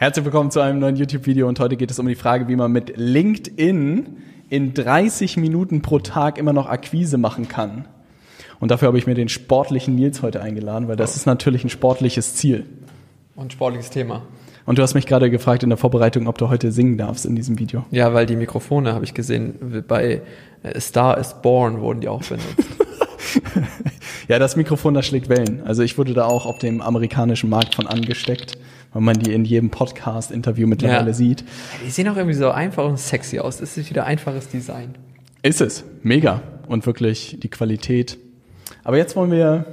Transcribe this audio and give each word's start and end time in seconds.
Herzlich 0.00 0.24
willkommen 0.24 0.52
zu 0.52 0.60
einem 0.60 0.78
neuen 0.78 0.94
YouTube-Video 0.94 1.48
und 1.48 1.58
heute 1.58 1.76
geht 1.76 1.90
es 1.90 1.98
um 1.98 2.06
die 2.06 2.14
Frage, 2.14 2.46
wie 2.46 2.54
man 2.54 2.70
mit 2.70 2.92
LinkedIn 2.96 4.06
in 4.48 4.72
30 4.72 5.36
Minuten 5.38 5.82
pro 5.82 5.98
Tag 5.98 6.38
immer 6.38 6.52
noch 6.52 6.68
Akquise 6.68 7.18
machen 7.18 7.48
kann. 7.48 7.88
Und 8.60 8.70
dafür 8.70 8.86
habe 8.86 8.98
ich 8.98 9.08
mir 9.08 9.16
den 9.16 9.28
sportlichen 9.28 9.96
Nils 9.96 10.22
heute 10.22 10.40
eingeladen, 10.40 10.86
weil 10.86 10.94
das 10.94 11.16
ist 11.16 11.26
natürlich 11.26 11.64
ein 11.64 11.68
sportliches 11.68 12.36
Ziel. 12.36 12.64
Und 13.34 13.46
ein 13.46 13.50
sportliches 13.50 13.90
Thema. 13.90 14.22
Und 14.66 14.78
du 14.78 14.82
hast 14.82 14.94
mich 14.94 15.04
gerade 15.04 15.30
gefragt 15.30 15.64
in 15.64 15.68
der 15.68 15.78
Vorbereitung, 15.78 16.28
ob 16.28 16.38
du 16.38 16.48
heute 16.48 16.70
singen 16.70 16.96
darfst 16.96 17.26
in 17.26 17.34
diesem 17.34 17.58
Video. 17.58 17.84
Ja, 17.90 18.14
weil 18.14 18.26
die 18.26 18.36
Mikrofone, 18.36 18.94
habe 18.94 19.04
ich 19.04 19.14
gesehen, 19.14 19.82
bei 19.88 20.22
äh, 20.62 20.78
Star 20.78 21.18
is 21.18 21.34
Born 21.42 21.80
wurden 21.80 22.02
die 22.02 22.08
auch 22.08 22.22
benutzt. 22.22 22.46
ja, 24.28 24.38
das 24.38 24.54
Mikrofon, 24.54 24.94
das 24.94 25.06
schlägt 25.06 25.28
Wellen. 25.28 25.62
Also 25.64 25.82
ich 25.82 25.98
wurde 25.98 26.14
da 26.14 26.26
auch 26.26 26.46
auf 26.46 26.58
dem 26.58 26.80
amerikanischen 26.80 27.50
Markt 27.50 27.74
von 27.74 27.88
angesteckt 27.88 28.58
weil 28.92 29.02
man 29.02 29.18
die 29.18 29.32
in 29.32 29.44
jedem 29.44 29.70
Podcast-Interview 29.70 30.66
mittlerweile 30.66 31.08
ja. 31.08 31.14
sieht. 31.14 31.44
Die 31.84 31.90
sehen 31.90 32.08
auch 32.08 32.16
irgendwie 32.16 32.36
so 32.36 32.50
einfach 32.50 32.84
und 32.84 32.98
sexy 32.98 33.38
aus. 33.38 33.58
Das 33.58 33.76
ist 33.76 33.90
wieder 33.90 34.04
einfaches 34.04 34.48
Design. 34.48 34.94
Ist 35.42 35.60
es. 35.60 35.84
Mega. 36.02 36.42
Und 36.66 36.86
wirklich 36.86 37.38
die 37.40 37.48
Qualität. 37.48 38.18
Aber 38.84 38.96
jetzt 38.96 39.16
wollen 39.16 39.30
wir 39.30 39.64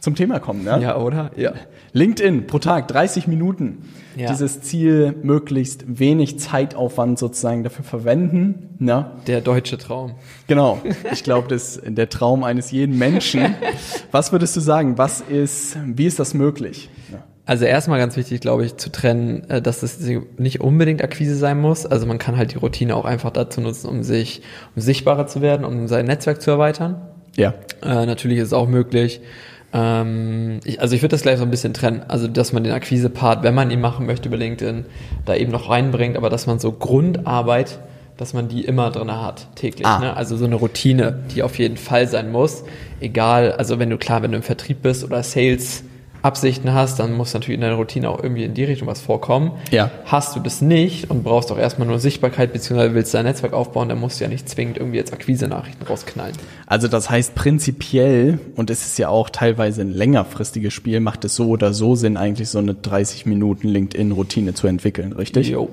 zum 0.00 0.14
Thema 0.14 0.40
kommen, 0.40 0.64
ne? 0.64 0.78
Ja, 0.80 0.96
oder? 0.96 1.30
Ja. 1.36 1.52
LinkedIn 1.92 2.46
pro 2.46 2.58
Tag 2.58 2.88
30 2.88 3.26
Minuten. 3.26 3.88
Ja. 4.16 4.28
Dieses 4.28 4.62
Ziel 4.62 5.14
möglichst 5.22 5.98
wenig 5.98 6.38
Zeitaufwand 6.38 7.18
sozusagen 7.18 7.62
dafür 7.62 7.84
verwenden. 7.84 8.76
Ne? 8.78 9.10
Der 9.26 9.40
deutsche 9.40 9.78
Traum. 9.78 10.14
Genau. 10.46 10.80
Ich 11.12 11.24
glaube, 11.24 11.48
das 11.48 11.76
ist 11.76 11.96
der 11.98 12.08
Traum 12.08 12.44
eines 12.44 12.70
jeden 12.70 12.96
Menschen. 12.98 13.54
Was 14.10 14.32
würdest 14.32 14.56
du 14.56 14.60
sagen? 14.60 14.96
Was 14.96 15.20
ist, 15.20 15.76
wie 15.84 16.06
ist 16.06 16.18
das 16.18 16.34
möglich? 16.34 16.88
Ja. 17.12 17.24
Also 17.50 17.64
erstmal 17.64 17.98
ganz 17.98 18.16
wichtig, 18.16 18.40
glaube 18.40 18.64
ich, 18.64 18.76
zu 18.76 18.92
trennen, 18.92 19.42
äh, 19.50 19.60
dass 19.60 19.80
das 19.80 19.98
nicht 20.38 20.60
unbedingt 20.60 21.02
Akquise 21.02 21.34
sein 21.34 21.60
muss. 21.60 21.84
Also 21.84 22.06
man 22.06 22.18
kann 22.18 22.36
halt 22.36 22.52
die 22.52 22.58
Routine 22.58 22.94
auch 22.94 23.04
einfach 23.04 23.32
dazu 23.32 23.60
nutzen, 23.60 23.88
um 23.88 24.04
sich, 24.04 24.42
um 24.76 24.82
sichtbarer 24.82 25.26
zu 25.26 25.42
werden, 25.42 25.64
um 25.64 25.88
sein 25.88 26.06
Netzwerk 26.06 26.40
zu 26.40 26.52
erweitern. 26.52 27.02
Ja. 27.34 27.54
Äh, 27.82 28.06
natürlich 28.06 28.38
ist 28.38 28.46
es 28.46 28.52
auch 28.52 28.68
möglich. 28.68 29.20
Ähm, 29.72 30.60
ich, 30.62 30.80
also 30.80 30.94
ich 30.94 31.02
würde 31.02 31.10
das 31.10 31.22
gleich 31.22 31.38
so 31.38 31.42
ein 31.42 31.50
bisschen 31.50 31.74
trennen. 31.74 32.04
Also 32.06 32.28
dass 32.28 32.52
man 32.52 32.62
den 32.62 32.72
Akquise-Part, 32.72 33.42
wenn 33.42 33.56
man 33.56 33.72
ihn 33.72 33.80
machen 33.80 34.06
möchte 34.06 34.28
über 34.28 34.36
LinkedIn, 34.36 34.84
da 35.24 35.34
eben 35.34 35.50
noch 35.50 35.68
reinbringt, 35.68 36.16
aber 36.16 36.30
dass 36.30 36.46
man 36.46 36.60
so 36.60 36.70
Grundarbeit 36.70 37.80
dass 38.16 38.34
man 38.34 38.48
die 38.48 38.66
immer 38.66 38.90
drin 38.90 39.10
hat, 39.10 39.48
täglich. 39.54 39.86
Ah. 39.86 39.98
Ne? 39.98 40.14
Also 40.14 40.36
so 40.36 40.44
eine 40.44 40.56
Routine, 40.56 41.20
die 41.34 41.42
auf 41.42 41.58
jeden 41.58 41.78
Fall 41.78 42.06
sein 42.06 42.30
muss. 42.30 42.64
Egal, 43.00 43.52
also 43.52 43.78
wenn 43.78 43.88
du 43.88 43.96
klar, 43.96 44.22
wenn 44.22 44.32
du 44.32 44.36
im 44.36 44.42
Vertrieb 44.42 44.82
bist 44.82 45.02
oder 45.04 45.22
Sales 45.22 45.84
Absichten 46.22 46.72
hast, 46.74 46.98
dann 46.98 47.14
muss 47.14 47.34
natürlich 47.34 47.56
in 47.56 47.62
deiner 47.62 47.76
Routine 47.76 48.08
auch 48.08 48.22
irgendwie 48.22 48.44
in 48.44 48.54
die 48.54 48.64
Richtung 48.64 48.88
was 48.88 49.00
vorkommen. 49.00 49.52
Ja. 49.70 49.90
Hast 50.04 50.36
du 50.36 50.40
das 50.40 50.60
nicht 50.60 51.10
und 51.10 51.24
brauchst 51.24 51.50
auch 51.52 51.58
erstmal 51.58 51.88
nur 51.88 51.98
Sichtbarkeit, 51.98 52.52
beziehungsweise 52.52 52.94
willst 52.94 53.14
dein 53.14 53.24
Netzwerk 53.24 53.52
aufbauen, 53.52 53.88
dann 53.88 53.98
musst 53.98 54.20
du 54.20 54.24
ja 54.24 54.30
nicht 54.30 54.48
zwingend 54.48 54.78
irgendwie 54.78 54.98
jetzt 54.98 55.12
Akquise-Nachrichten 55.12 55.84
rausknallen. 55.84 56.34
Also 56.66 56.88
das 56.88 57.10
heißt 57.10 57.34
prinzipiell, 57.34 58.38
und 58.56 58.70
es 58.70 58.84
ist 58.84 58.98
ja 58.98 59.08
auch 59.08 59.30
teilweise 59.30 59.82
ein 59.82 59.92
längerfristiges 59.92 60.72
Spiel, 60.72 61.00
macht 61.00 61.24
es 61.24 61.36
so 61.36 61.48
oder 61.48 61.72
so 61.72 61.94
Sinn, 61.94 62.16
eigentlich 62.16 62.48
so 62.48 62.58
eine 62.58 62.74
30 62.74 63.26
Minuten 63.26 63.68
LinkedIn-Routine 63.68 64.54
zu 64.54 64.66
entwickeln, 64.66 65.12
richtig? 65.12 65.48
Jo. 65.48 65.68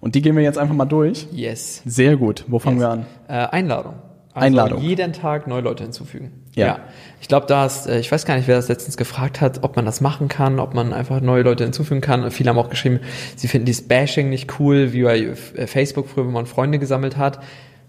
Und 0.00 0.14
die 0.14 0.22
gehen 0.22 0.36
wir 0.36 0.42
jetzt 0.42 0.58
einfach 0.58 0.74
mal 0.74 0.84
durch? 0.84 1.26
Yes. 1.32 1.80
Sehr 1.86 2.16
gut. 2.16 2.44
Wo 2.46 2.58
fangen 2.58 2.78
yes. 2.78 2.84
wir 2.84 2.90
an? 2.90 3.06
Äh, 3.28 3.48
Einladung. 3.56 3.94
Also 4.34 4.46
Einladung. 4.46 4.82
jeden 4.82 5.12
Tag 5.12 5.46
neue 5.46 5.60
Leute 5.60 5.84
hinzufügen. 5.84 6.32
Ja. 6.54 6.66
ja. 6.66 6.78
Ich 7.20 7.28
glaube, 7.28 7.46
da 7.46 7.66
ist, 7.66 7.86
äh, 7.86 8.00
ich 8.00 8.10
weiß 8.10 8.26
gar 8.26 8.36
nicht, 8.36 8.48
wer 8.48 8.56
das 8.56 8.68
letztens 8.68 8.96
gefragt 8.96 9.40
hat, 9.40 9.62
ob 9.62 9.76
man 9.76 9.84
das 9.86 10.00
machen 10.00 10.26
kann, 10.26 10.58
ob 10.58 10.74
man 10.74 10.92
einfach 10.92 11.20
neue 11.20 11.42
Leute 11.42 11.62
hinzufügen 11.62 12.00
kann. 12.00 12.28
Viele 12.32 12.50
haben 12.50 12.58
auch 12.58 12.68
geschrieben, 12.68 12.98
sie 13.36 13.46
finden 13.46 13.66
dieses 13.66 13.86
Bashing 13.86 14.30
nicht 14.30 14.58
cool, 14.58 14.92
wie 14.92 15.04
bei 15.04 15.20
äh, 15.20 15.66
Facebook 15.68 16.08
früher, 16.08 16.26
wo 16.26 16.30
man 16.30 16.46
Freunde 16.46 16.80
gesammelt 16.80 17.16
hat. 17.16 17.38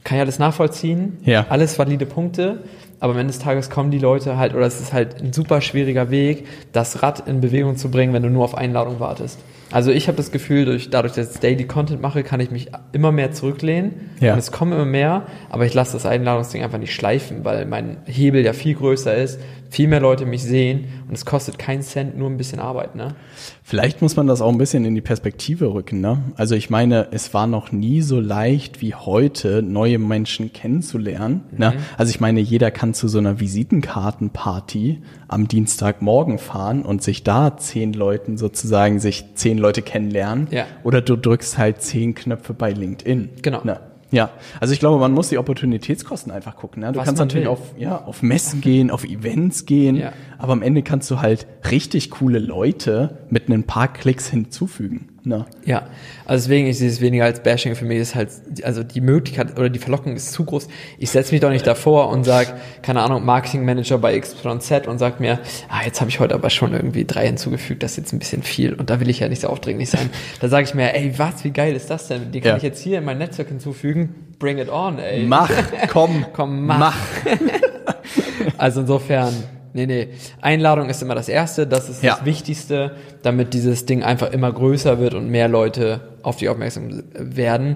Kann 0.04 0.18
ja 0.18 0.24
alles 0.24 0.38
nachvollziehen. 0.38 1.18
Ja. 1.24 1.48
Alles 1.50 1.80
valide 1.80 2.06
Punkte. 2.06 2.60
Aber 3.06 3.14
am 3.14 3.20
Ende 3.20 3.34
des 3.34 3.40
Tages 3.40 3.70
kommen 3.70 3.92
die 3.92 4.00
Leute 4.00 4.36
halt, 4.36 4.56
oder 4.56 4.66
es 4.66 4.82
ist 4.82 4.92
halt 4.92 5.22
ein 5.22 5.32
super 5.32 5.62
schwieriger 5.62 6.10
Weg, 6.10 6.48
das 6.72 7.04
Rad 7.04 7.28
in 7.28 7.40
Bewegung 7.40 7.78
zu 7.78 7.92
bringen, 7.92 8.14
wenn 8.14 8.24
du 8.24 8.32
nur 8.32 8.44
auf 8.44 8.58
Einladung 8.58 9.00
wartest. 9.00 9.38
Also 9.72 9.92
ich 9.92 10.08
habe 10.08 10.18
das 10.18 10.32
Gefühl, 10.32 10.66
durch, 10.66 10.90
dadurch, 10.90 11.14
dass 11.14 11.36
ich 11.36 11.40
Daily 11.40 11.66
Content 11.66 12.02
mache, 12.02 12.24
kann 12.24 12.40
ich 12.40 12.50
mich 12.50 12.72
immer 12.94 13.12
mehr 13.12 13.32
zurücklehnen. 13.32 14.10
Ja. 14.22 14.34
Und 14.34 14.40
es 14.40 14.52
kommen 14.52 14.74
immer 14.74 14.86
mehr, 14.86 15.28
aber 15.52 15.68
ich 15.68 15.74
lasse 15.76 15.94
das 15.94 16.08
Einladungsding 16.08 16.64
einfach 16.64 16.80
nicht 16.80 16.96
schleifen, 16.96 17.46
weil 17.46 17.68
mein 17.68 17.98
Hebel 18.06 18.44
ja 18.44 18.54
viel 18.54 18.74
größer 18.74 19.14
ist, 19.16 19.40
viel 19.70 19.88
mehr 19.90 20.00
Leute 20.00 20.26
mich 20.26 20.44
sehen 20.44 20.86
und 21.08 21.16
es 21.16 21.26
kostet 21.26 21.60
keinen 21.60 21.82
Cent, 21.82 22.18
nur 22.18 22.30
ein 22.30 22.38
bisschen 22.38 22.60
Arbeit. 22.60 22.96
Ne? 22.96 23.16
Vielleicht 23.62 24.02
muss 24.02 24.16
man 24.16 24.26
das 24.26 24.42
auch 24.42 24.50
ein 24.50 24.58
bisschen 24.58 24.86
in 24.86 24.96
die 24.96 25.02
Perspektive 25.02 25.74
rücken. 25.74 26.00
Ne? 26.00 26.20
Also 26.38 26.56
ich 26.56 26.70
meine, 26.70 27.10
es 27.12 27.34
war 27.34 27.46
noch 27.46 27.74
nie 27.74 28.02
so 28.02 28.22
leicht 28.22 28.82
wie 28.82 28.96
heute, 28.96 29.62
neue 29.62 30.00
Menschen 30.00 30.54
kennenzulernen. 30.54 31.44
Ne? 31.52 31.72
Mhm. 31.72 31.76
Ne? 31.76 31.84
Also 31.98 32.10
ich 32.10 32.22
meine, 32.22 32.40
jeder 32.40 32.72
kann 32.72 32.94
zu 32.96 33.08
so 33.08 33.18
einer 33.20 33.40
Visitenkartenparty 33.40 35.02
am 35.28 35.48
Dienstagmorgen 35.48 36.40
fahren 36.40 36.84
und 36.84 37.04
sich 37.04 37.24
da 37.24 37.58
zehn 37.58 37.94
Leuten 37.94 38.38
sozusagen 38.38 39.00
sich 39.00 39.26
zehn 39.36 39.58
Leute 39.58 39.82
kennenlernen. 39.82 40.48
Ja. 40.52 40.66
Oder 40.84 41.02
du 41.02 41.16
drückst 41.16 41.58
halt 41.58 41.82
zehn 41.82 42.16
Knöpfe 42.16 42.54
bei 42.54 42.72
LinkedIn. 42.72 43.30
Genau. 43.42 43.62
Ne? 43.64 43.80
Ja, 44.12 44.30
also 44.60 44.74
ich 44.74 44.80
glaube, 44.80 45.00
man 45.00 45.12
muss 45.12 45.30
die 45.30 45.38
Opportunitätskosten 45.38 46.32
einfach 46.32 46.56
gucken. 46.56 46.82
Ne? 46.82 46.92
Du 46.92 47.00
Was 47.00 47.06
kannst 47.06 47.20
natürlich 47.20 47.48
will. 47.48 47.52
auf, 47.54 47.74
ja, 47.78 48.04
auf 48.04 48.24
Messen 48.24 48.62
gehen, 48.62 48.90
auf 48.90 49.04
Events 49.04 49.66
gehen, 49.66 49.98
ja. 49.98 50.14
aber 50.38 50.54
am 50.54 50.62
Ende 50.62 50.84
kannst 50.84 51.12
du 51.12 51.20
halt 51.20 51.48
richtig 51.70 52.12
coole 52.12 52.40
Leute 52.40 53.18
mit 53.30 53.50
ein 53.50 53.64
paar 53.64 53.92
Klicks 53.92 54.30
hinzufügen. 54.30 55.10
Ne? 55.26 55.48
Ja, 55.66 55.88
also 56.26 56.46
deswegen, 56.46 56.68
ich 56.68 56.78
sehe 56.78 56.88
es 56.88 57.02
weniger 57.02 57.26
als 57.26 57.42
Bashing. 57.42 57.74
Für 57.74 57.86
mich 57.86 57.98
ist 57.98 58.14
halt, 58.14 58.30
also 58.62 58.84
die 58.84 59.02
Möglichkeit 59.02 59.58
oder 59.58 59.70
die 59.70 59.80
Verlockung 59.80 60.16
ist 60.16 60.32
zu 60.34 60.46
groß. 60.46 60.68
Ich 61.00 61.10
setze 61.10 61.32
mich 61.32 61.42
doch 61.42 61.50
nicht 61.50 61.66
davor 61.66 62.10
und 62.10 62.26
sage, 62.26 62.54
keine 62.84 63.02
Ahnung, 63.02 63.26
Marketingmanager 63.26 63.98
bei 63.98 64.20
XYZ 64.20 64.88
und 64.88 65.00
sag 65.00 65.20
mir, 65.20 65.40
ah, 65.68 65.84
jetzt 65.84 66.00
habe 66.00 66.12
ich 66.12 66.20
heute 66.20 66.36
aber 66.36 66.52
schon 66.52 66.74
irgendwie 66.74 67.06
drei 67.06 67.26
hinzugefügt, 67.26 67.82
das 67.82 67.94
ist 67.94 67.98
jetzt 67.98 68.14
ein 68.14 68.20
bisschen 68.20 68.44
viel 68.44 68.74
und 68.74 68.92
da 68.92 69.00
will 69.00 69.10
ich 69.10 69.20
ja 69.20 69.28
nicht 69.28 69.42
so 69.42 69.48
aufdringlich 69.48 69.90
sein. 69.90 70.12
da 70.42 70.48
sage 70.48 70.66
ich 70.66 70.76
mir, 70.76 70.94
ey, 70.94 71.18
was, 71.18 71.44
wie 71.44 71.52
geil 71.52 71.76
ist 71.76 71.90
das 71.90 72.08
denn? 72.08 72.32
Die 72.32 72.40
kann 72.40 72.52
ja. 72.52 72.58
ich 72.58 72.64
jetzt 72.64 72.84
hier 72.84 73.00
in 73.00 73.06
mein 73.06 73.18
Netzwerk 73.18 73.48
hinzufügen. 73.48 74.14
Bring 74.38 74.60
it 74.60 74.70
on, 74.70 75.00
ey. 75.00 75.26
Mach, 75.26 75.50
komm, 75.90 76.24
komm, 76.34 76.68
mach. 76.68 76.78
mach. 76.78 76.98
also 78.60 78.82
insofern, 78.82 79.34
Nee, 79.76 79.88
nee. 79.88 80.08
Einladung 80.40 80.88
ist 80.88 81.02
immer 81.02 81.16
das 81.16 81.28
Erste, 81.28 81.68
das 81.68 81.90
ist 81.90 82.02
ja. 82.02 82.16
das 82.16 82.24
Wichtigste, 82.24 82.96
damit 83.24 83.54
dieses 83.54 83.86
Ding 83.86 84.04
einfach 84.04 84.32
immer 84.32 84.50
größer 84.50 85.00
wird 85.00 85.14
und 85.16 85.30
mehr 85.30 85.50
Leute 85.50 86.00
auf 86.24 86.38
dich 86.38 86.48
aufmerksam 86.48 87.04
werden. 87.14 87.76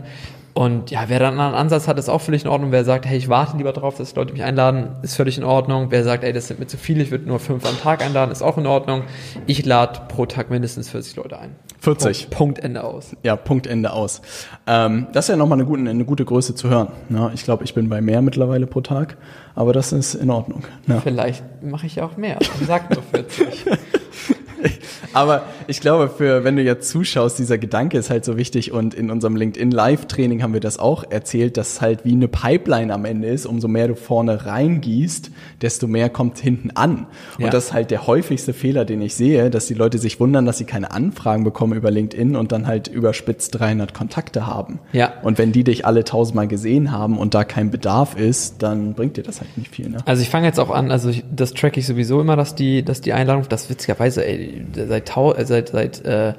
Und 0.60 0.92
ja, 0.92 1.06
wer 1.08 1.20
dann 1.20 1.40
einen 1.40 1.56
Ansatz 1.56 1.88
hat, 1.88 1.98
ist 1.98 2.10
auch 2.10 2.20
völlig 2.20 2.44
in 2.44 2.50
Ordnung. 2.50 2.74
Wer 2.74 2.84
sagt, 2.84 3.06
hey, 3.06 3.18
ich 3.18 3.30
warte 3.30 3.56
lieber 3.56 3.72
darauf, 3.72 3.96
dass 3.96 4.14
Leute 4.16 4.34
mich 4.34 4.44
einladen, 4.44 4.90
ist 5.04 5.16
völlig 5.16 5.38
in 5.38 5.46
Ordnung. 5.46 5.86
Wer 5.90 6.04
sagt, 6.04 6.26
ey, 6.26 6.34
das 6.34 6.50
sind 6.50 6.60
mir 6.60 6.68
zu 6.68 6.76
viele, 6.76 7.02
ich 7.02 7.12
würde 7.12 7.26
nur 7.30 7.40
fünf 7.40 7.66
am 7.66 7.80
Tag 7.80 8.04
einladen, 8.04 8.30
ist 8.30 8.42
auch 8.42 8.58
in 8.58 8.68
Ordnung. 8.68 9.04
Ich 9.46 9.66
lade 9.66 10.02
pro 10.10 10.26
Tag 10.26 10.50
mindestens 10.50 10.90
40 10.90 11.16
Leute 11.16 11.40
ein. 11.40 11.56
40. 11.80 12.24
Punkt, 12.24 12.38
Punkt 12.38 12.60
Ende 12.60 12.84
aus. 12.84 13.16
Ja, 13.24 13.38
Punkt 13.38 13.68
Ende 13.68 13.94
aus. 13.94 14.22
Ähm, 14.68 15.08
das 15.14 15.26
ist 15.26 15.30
ja 15.30 15.38
nochmal 15.38 15.60
eine 15.60 15.66
gute, 15.66 15.90
eine 15.90 16.04
gute 16.04 16.26
Größe 16.26 16.56
zu 16.56 16.70
hören. 16.70 16.92
Ja, 17.08 17.32
ich 17.34 17.46
glaube, 17.46 17.64
ich 17.64 17.74
bin 17.74 17.88
bei 17.88 18.02
mehr 18.02 18.22
mittlerweile 18.22 18.68
pro 18.68 18.82
Tag, 18.82 19.16
aber 19.56 19.72
das 19.72 19.94
ist 19.94 20.14
in 20.14 20.30
Ordnung. 20.30 20.66
Ja. 20.88 21.00
Vielleicht 21.00 21.42
mache 21.64 21.88
ich 21.88 22.02
auch 22.02 22.18
mehr. 22.18 22.38
Sag 22.68 22.94
nur 22.94 23.02
40. 23.02 23.66
Aber 25.14 25.44
ich 25.68 25.82
glaube, 25.82 26.10
für 26.10 26.44
wenn 26.44 26.56
du 26.56 26.62
jetzt 26.62 26.90
zuschaust, 26.90 27.40
dieser 27.40 27.58
Gedanke 27.58 27.98
ist 27.98 28.10
halt 28.10 28.26
so 28.26 28.38
wichtig 28.38 28.72
und 28.72 28.94
in 28.94 29.12
unserem 29.12 29.36
LinkedIn 29.36 29.72
Live 29.72 30.08
Training 30.08 30.44
haben 30.44 30.54
wir 30.54 30.60
das 30.60 30.80
auch 30.80 31.04
erzählt, 31.10 31.58
dass 31.58 31.74
es 31.74 31.82
halt 31.82 32.06
wie 32.06 32.14
eine 32.14 32.28
Pipeline 32.28 32.94
am 32.94 33.06
Ende 33.06 33.28
ist. 33.28 33.46
Umso 33.46 33.68
mehr 33.68 33.88
du 33.88 33.96
vorne 33.96 34.46
reingießt, 34.46 35.32
desto 35.62 35.88
mehr 35.88 36.10
kommt 36.10 36.40
hinten 36.40 36.72
an. 36.72 37.08
Und 37.38 37.46
ja. 37.46 37.50
das 37.50 37.66
ist 37.66 37.74
halt 37.74 37.92
der 37.92 38.08
häufigste 38.08 38.54
Fehler, 38.54 38.86
den 38.86 39.02
ich 39.02 39.16
sehe, 39.16 39.50
dass 39.50 39.68
die 39.68 39.74
Leute 39.74 39.98
sich 39.98 40.20
wundern, 40.20 40.46
dass 40.46 40.58
sie 40.58 40.66
keine 40.66 40.92
Anfragen 40.92 41.44
bekommen 41.44 41.74
über 41.74 41.92
LinkedIn 41.92 42.36
und 42.36 42.52
dann 42.52 42.68
halt 42.68 42.88
überspitzt 42.88 43.60
300 43.60 43.94
Kontakte 43.94 44.48
haben. 44.48 44.80
Ja. 44.92 45.14
Und 45.24 45.38
wenn 45.38 45.52
die 45.52 45.64
dich 45.64 45.86
alle 45.86 46.04
tausendmal 46.04 46.48
gesehen 46.48 46.92
haben 46.92 47.18
und 47.18 47.34
da 47.34 47.44
kein 47.44 47.72
Bedarf 47.72 48.18
ist, 48.18 48.62
dann 48.62 48.94
bringt 48.94 49.18
dir 49.18 49.24
das 49.24 49.42
halt 49.42 49.58
nicht 49.58 49.74
viel. 49.74 49.90
Ne? 49.90 49.98
Also 50.06 50.22
ich 50.22 50.30
fange 50.30 50.48
jetzt 50.48 50.60
auch 50.60 50.72
an, 50.72 50.92
also 50.92 51.10
ich, 51.10 51.24
das 51.34 51.54
track 51.54 51.78
ich 51.78 51.86
sowieso 51.88 52.22
immer, 52.22 52.36
dass 52.36 52.56
die, 52.56 52.84
dass 52.84 53.02
die 53.02 53.14
Einladung, 53.14 53.46
das 53.50 53.70
witzigerweise, 53.70 54.26
ey, 54.26 54.49
seit, 54.74 55.18
äh, 55.18 55.46
seit, 55.46 55.70
seit 55.70 56.06
äh, 56.06 56.30
äh, 56.30 56.34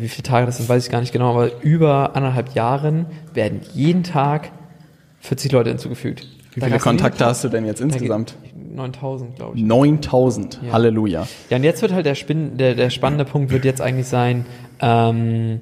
wie 0.00 0.08
viele 0.08 0.22
Tage 0.22 0.46
das 0.46 0.58
sind, 0.58 0.68
weiß 0.68 0.84
ich 0.84 0.90
gar 0.90 1.00
nicht 1.00 1.12
genau, 1.12 1.30
aber 1.30 1.62
über 1.62 2.14
anderthalb 2.16 2.54
Jahren 2.54 3.06
werden 3.32 3.60
jeden 3.72 4.02
Tag 4.02 4.52
40 5.20 5.52
Leute 5.52 5.70
hinzugefügt. 5.70 6.28
Wie 6.54 6.60
viele 6.60 6.78
Kontakte 6.78 7.26
hast 7.26 7.42
du 7.42 7.48
denn 7.48 7.64
jetzt 7.64 7.80
insgesamt? 7.80 8.36
9000, 8.74 9.36
glaube 9.36 9.56
ich. 9.56 9.64
9000, 9.64 10.60
ja. 10.62 10.72
Halleluja. 10.72 11.26
Ja, 11.50 11.56
und 11.56 11.64
jetzt 11.64 11.82
wird 11.82 11.92
halt 11.92 12.06
der, 12.06 12.14
Spin 12.14 12.56
der, 12.56 12.74
der 12.74 12.90
spannende 12.90 13.24
Punkt 13.24 13.50
wird 13.50 13.64
jetzt 13.64 13.80
eigentlich 13.80 14.06
sein, 14.06 14.46
ähm, 14.80 15.60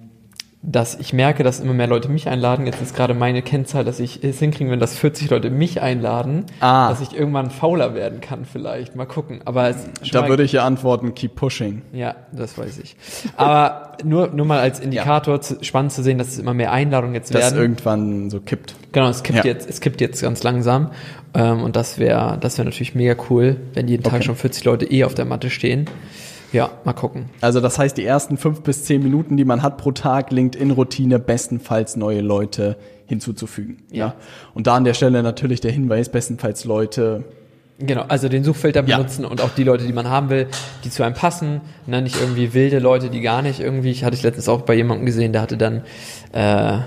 dass 0.64 0.94
ich 0.94 1.12
merke, 1.12 1.42
dass 1.42 1.58
immer 1.58 1.74
mehr 1.74 1.88
Leute 1.88 2.08
mich 2.08 2.28
einladen. 2.28 2.66
Jetzt 2.66 2.80
ist 2.80 2.94
gerade 2.94 3.14
meine 3.14 3.42
Kennzahl, 3.42 3.84
dass 3.84 3.98
ich 3.98 4.22
es 4.22 4.38
hinkriegen 4.38 4.70
will, 4.70 4.78
dass 4.78 4.96
40 4.96 5.28
Leute 5.28 5.50
mich 5.50 5.82
einladen, 5.82 6.46
ah. 6.60 6.88
dass 6.88 7.00
ich 7.00 7.18
irgendwann 7.18 7.50
fauler 7.50 7.96
werden 7.96 8.20
kann 8.20 8.44
vielleicht. 8.44 8.94
Mal 8.94 9.06
gucken. 9.06 9.40
Aber 9.44 9.74
da 10.12 10.28
würde 10.28 10.44
ich 10.44 10.52
ja 10.52 10.64
antworten, 10.64 11.14
keep 11.14 11.34
pushing. 11.34 11.82
Ja, 11.92 12.14
das 12.30 12.56
weiß 12.56 12.78
ich. 12.78 12.96
Aber 13.36 13.96
nur, 14.04 14.28
nur 14.28 14.46
mal 14.46 14.60
als 14.60 14.78
Indikator 14.78 15.34
ja. 15.34 15.40
zu, 15.40 15.64
spannend 15.64 15.92
zu 15.92 16.02
sehen, 16.04 16.18
dass 16.18 16.28
es 16.28 16.38
immer 16.38 16.54
mehr 16.54 16.70
Einladungen 16.70 17.16
jetzt 17.16 17.34
dass 17.34 17.42
werden. 17.42 17.54
Dass 17.54 17.60
irgendwann 17.60 18.30
so 18.30 18.38
kippt. 18.38 18.76
Genau, 18.92 19.08
es 19.08 19.24
kippt 19.24 19.44
ja. 19.44 19.44
jetzt, 19.44 19.68
es 19.68 19.80
kippt 19.80 20.00
jetzt 20.00 20.22
ganz 20.22 20.44
langsam. 20.44 20.92
Ähm, 21.34 21.64
und 21.64 21.74
das 21.74 21.98
wäre, 21.98 22.38
das 22.40 22.58
wäre 22.58 22.66
natürlich 22.66 22.94
mega 22.94 23.16
cool, 23.30 23.56
wenn 23.74 23.88
jeden 23.88 24.06
okay. 24.06 24.18
Tag 24.18 24.24
schon 24.24 24.36
40 24.36 24.64
Leute 24.64 24.84
eh 24.84 25.02
auf 25.02 25.14
der 25.14 25.24
Matte 25.24 25.50
stehen. 25.50 25.86
Ja, 26.52 26.70
mal 26.84 26.93
gucken. 26.93 27.31
Also 27.40 27.60
das 27.60 27.78
heißt, 27.78 27.96
die 27.96 28.04
ersten 28.04 28.37
fünf 28.37 28.62
bis 28.62 28.84
zehn 28.84 29.02
Minuten, 29.02 29.37
die 29.37 29.44
man 29.44 29.62
hat 29.62 29.78
pro 29.78 29.93
Tag, 29.93 30.31
LinkedIn-Routine, 30.31 31.19
bestenfalls 31.19 31.96
neue 31.96 32.20
Leute 32.20 32.76
hinzuzufügen. 33.06 33.82
Ja. 33.90 34.06
ja. 34.06 34.14
Und 34.54 34.66
da 34.66 34.76
an 34.76 34.84
der 34.84 34.94
Stelle 34.94 35.22
natürlich 35.22 35.60
der 35.60 35.72
Hinweis, 35.72 36.10
bestenfalls 36.10 36.64
Leute 36.64 37.25
Genau, 37.78 38.04
also 38.06 38.28
den 38.28 38.44
Suchfilter 38.44 38.82
benutzen 38.82 39.22
ja. 39.22 39.28
und 39.28 39.40
auch 39.40 39.50
die 39.50 39.64
Leute, 39.64 39.87
die 39.87 39.93
man 39.93 40.08
haben 40.08 40.31
will, 40.31 40.46
die 40.84 40.90
zu 40.90 41.02
einem 41.02 41.14
passen. 41.14 41.62
Ne? 41.87 42.00
Nicht 42.02 42.20
irgendwie 42.20 42.55
wilde 42.55 42.78
Leute, 42.78 43.10
die 43.10 43.20
gar 43.20 43.43
nicht 43.43 43.60
irgendwie. 43.60 43.90
Ich 43.90 44.05
hatte 44.05 44.14
ich 44.14 44.22
letztens 44.22 44.48
auch 44.48 44.62
bei 44.62 44.75
jemandem 44.75 45.06
gesehen, 45.06 45.32
der 45.32 45.43
hatte 45.43 45.56
dann 45.56 45.82
äh, 46.32 46.78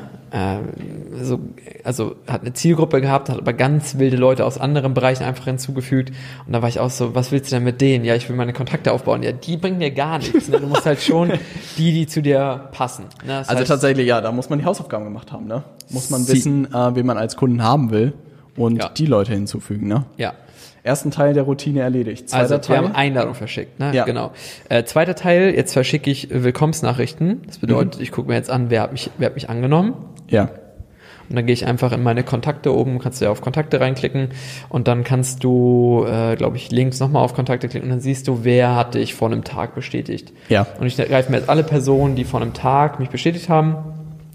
so, 1.21 1.39
also 1.83 2.15
hat 2.27 2.41
eine 2.41 2.53
Zielgruppe 2.53 2.99
gehabt, 2.99 3.29
hat 3.29 3.37
aber 3.37 3.53
ganz 3.53 3.97
wilde 3.97 4.17
Leute 4.17 4.45
aus 4.45 4.57
anderen 4.57 4.93
Bereichen 4.93 5.23
einfach 5.23 5.45
hinzugefügt. 5.45 6.11
Und 6.45 6.53
da 6.53 6.61
war 6.61 6.69
ich 6.69 6.79
auch 6.79 6.89
so, 6.89 7.15
was 7.15 7.31
willst 7.31 7.51
du 7.51 7.55
denn 7.55 7.63
mit 7.63 7.79
denen? 7.79 8.03
Ja, 8.05 8.15
ich 8.15 8.27
will 8.27 8.35
meine 8.35 8.53
Kontakte 8.53 8.91
aufbauen. 8.91 9.23
Ja, 9.23 9.31
die 9.31 9.57
bringen 9.57 9.79
dir 9.79 9.91
gar 9.91 10.17
nichts. 10.17 10.47
Ne? 10.49 10.59
Du 10.59 10.67
musst 10.67 10.85
halt 10.85 11.01
schon 11.01 11.31
die, 11.77 11.91
die 11.91 12.07
zu 12.07 12.21
dir 12.21 12.69
passen. 12.71 13.05
Ne? 13.25 13.37
also 13.37 13.55
heißt, 13.55 13.67
tatsächlich, 13.67 14.07
ja, 14.07 14.19
da 14.19 14.31
muss 14.31 14.49
man 14.49 14.59
die 14.59 14.65
Hausaufgaben 14.65 15.05
gemacht 15.05 15.31
haben. 15.31 15.45
Ne? 15.45 15.63
Muss 15.89 16.09
man 16.09 16.27
wissen, 16.27 16.73
äh, 16.73 16.95
wen 16.95 17.05
man 17.05 17.17
als 17.17 17.37
Kunden 17.37 17.63
haben 17.63 17.91
will 17.91 18.13
und 18.57 18.77
ja. 18.77 18.89
die 18.89 19.05
Leute 19.05 19.33
hinzufügen. 19.33 19.87
Ne? 19.87 20.05
Ja, 20.17 20.33
ersten 20.85 21.09
Teil 21.11 21.33
der 21.33 21.43
Routine 21.43 21.81
erledigt. 21.81 22.29
Zweiter 22.29 22.41
also 22.41 22.55
wir 22.55 22.61
Teil? 22.61 22.77
haben 22.77 22.95
Einladung 22.95 23.33
verschickt, 23.33 23.79
ne? 23.79 23.93
Ja. 23.93 24.05
Genau. 24.05 24.31
Äh, 24.69 24.83
zweiter 24.83 25.15
Teil, 25.15 25.53
jetzt 25.55 25.73
verschicke 25.73 26.11
ich 26.11 26.29
Willkommensnachrichten. 26.31 27.41
Das 27.47 27.57
bedeutet, 27.57 27.97
mhm. 27.97 28.03
ich 28.03 28.11
gucke 28.11 28.29
mir 28.29 28.35
jetzt 28.35 28.51
an, 28.51 28.69
wer 28.69 28.83
hat 28.83 28.91
mich, 28.91 29.09
wer 29.17 29.27
hat 29.27 29.35
mich 29.35 29.49
angenommen. 29.49 29.95
Ja. 30.29 30.49
Und 31.29 31.35
dann 31.35 31.45
gehe 31.45 31.53
ich 31.53 31.65
einfach 31.65 31.91
in 31.91 32.03
meine 32.03 32.23
Kontakte 32.23 32.75
oben, 32.75 32.99
kannst 32.99 33.19
du 33.19 33.25
ja 33.25 33.31
auf 33.31 33.41
Kontakte 33.41 33.79
reinklicken 33.79 34.29
und 34.69 34.87
dann 34.87 35.03
kannst 35.03 35.43
du, 35.43 36.05
äh, 36.07 36.35
glaube 36.35 36.57
ich, 36.57 36.71
links 36.71 36.99
nochmal 36.99 37.23
auf 37.23 37.33
Kontakte 37.33 37.67
klicken 37.67 37.87
und 37.87 37.91
dann 37.91 38.01
siehst 38.01 38.27
du, 38.27 38.43
wer 38.43 38.75
hat 38.75 38.93
dich 38.93 39.15
vor 39.15 39.31
einem 39.31 39.43
Tag 39.43 39.73
bestätigt. 39.73 40.31
Ja. 40.49 40.67
Und 40.79 40.85
ich 40.85 40.97
greife 40.97 41.31
mir 41.31 41.37
jetzt 41.37 41.49
alle 41.49 41.63
Personen, 41.63 42.15
die 42.15 42.25
vor 42.25 42.41
einem 42.41 42.53
Tag 42.53 42.99
mich 42.99 43.09
bestätigt 43.09 43.49
haben 43.49 43.75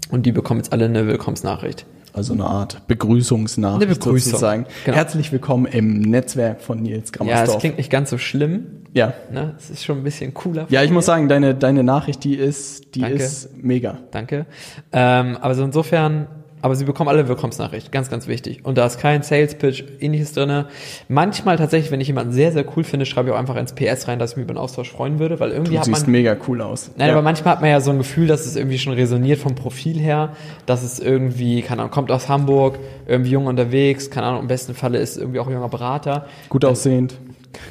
und 0.09 0.25
die 0.25 0.33
bekommen 0.33 0.59
jetzt 0.59 0.73
alle 0.73 0.85
eine 0.85 1.07
Willkommensnachricht. 1.07 1.85
Also 2.13 2.33
eine 2.33 2.43
Art 2.43 2.85
Begrüßungsnachricht 2.87 3.83
eine 3.83 3.93
Begrüßung. 3.95 4.31
sozusagen. 4.31 4.65
Genau. 4.83 4.97
Herzlich 4.97 5.31
willkommen 5.31 5.65
im 5.65 6.01
Netzwerk 6.01 6.61
von 6.61 6.81
Nils 6.81 7.13
Grammersdorf. 7.13 7.47
Ja, 7.47 7.53
es 7.53 7.59
klingt 7.59 7.77
nicht 7.77 7.89
ganz 7.89 8.09
so 8.09 8.17
schlimm. 8.17 8.80
Ja. 8.93 9.13
Ne? 9.31 9.55
Es 9.57 9.69
ist 9.69 9.85
schon 9.85 9.97
ein 9.99 10.03
bisschen 10.03 10.33
cooler. 10.33 10.65
Ja, 10.69 10.83
ich 10.83 10.91
muss 10.91 11.05
sagen, 11.05 11.29
deine, 11.29 11.55
deine 11.55 11.83
Nachricht, 11.83 12.23
die 12.23 12.35
ist, 12.35 12.95
die 12.95 13.01
Danke. 13.01 13.15
ist 13.17 13.49
mega. 13.57 13.99
Danke. 14.11 14.45
Ähm, 14.91 15.37
also 15.41 15.63
insofern 15.63 16.27
aber 16.61 16.75
sie 16.75 16.85
bekommen 16.85 17.09
alle 17.09 17.27
Willkommensnachricht, 17.27 17.91
ganz, 17.91 18.09
ganz 18.09 18.27
wichtig. 18.27 18.63
Und 18.63 18.77
da 18.77 18.85
ist 18.85 18.99
kein 18.99 19.23
Sales 19.23 19.55
Pitch, 19.55 19.83
ähnliches 19.99 20.33
drinne. 20.33 20.67
Manchmal 21.07 21.57
tatsächlich, 21.57 21.91
wenn 21.91 22.01
ich 22.01 22.07
jemanden 22.07 22.33
sehr, 22.33 22.51
sehr 22.51 22.65
cool 22.75 22.83
finde, 22.83 23.05
schreibe 23.05 23.29
ich 23.29 23.35
auch 23.35 23.39
einfach 23.39 23.55
ins 23.55 23.73
PS 23.73 24.07
rein, 24.07 24.19
dass 24.19 24.31
ich 24.31 24.37
mich 24.37 24.43
über 24.43 24.51
einen 24.51 24.59
Austausch 24.59 24.91
freuen 24.91 25.19
würde, 25.19 25.39
weil 25.39 25.51
irgendwie 25.51 25.73
du 25.73 25.79
hat 25.79 25.87
man. 25.87 25.95
siehst 25.95 26.07
mega 26.07 26.37
cool 26.47 26.61
aus. 26.61 26.91
Nein, 26.97 27.07
ja. 27.07 27.13
aber 27.13 27.23
manchmal 27.23 27.55
hat 27.55 27.61
man 27.61 27.69
ja 27.69 27.81
so 27.81 27.91
ein 27.91 27.97
Gefühl, 27.97 28.27
dass 28.27 28.45
es 28.45 28.55
irgendwie 28.55 28.77
schon 28.77 28.93
resoniert 28.93 29.39
vom 29.39 29.55
Profil 29.55 29.99
her, 29.99 30.33
dass 30.65 30.83
es 30.83 30.99
irgendwie, 30.99 31.61
keine 31.61 31.81
Ahnung, 31.81 31.91
kommt 31.91 32.11
aus 32.11 32.29
Hamburg, 32.29 32.77
irgendwie 33.07 33.31
jung 33.31 33.47
unterwegs, 33.47 34.11
keine 34.11 34.27
Ahnung, 34.27 34.41
im 34.41 34.47
besten 34.47 34.75
Falle 34.75 34.99
ist 34.99 35.17
irgendwie 35.17 35.39
auch 35.39 35.47
ein 35.47 35.53
junger 35.53 35.69
Berater. 35.69 36.27
Gut 36.49 36.63
aussehend 36.63 37.15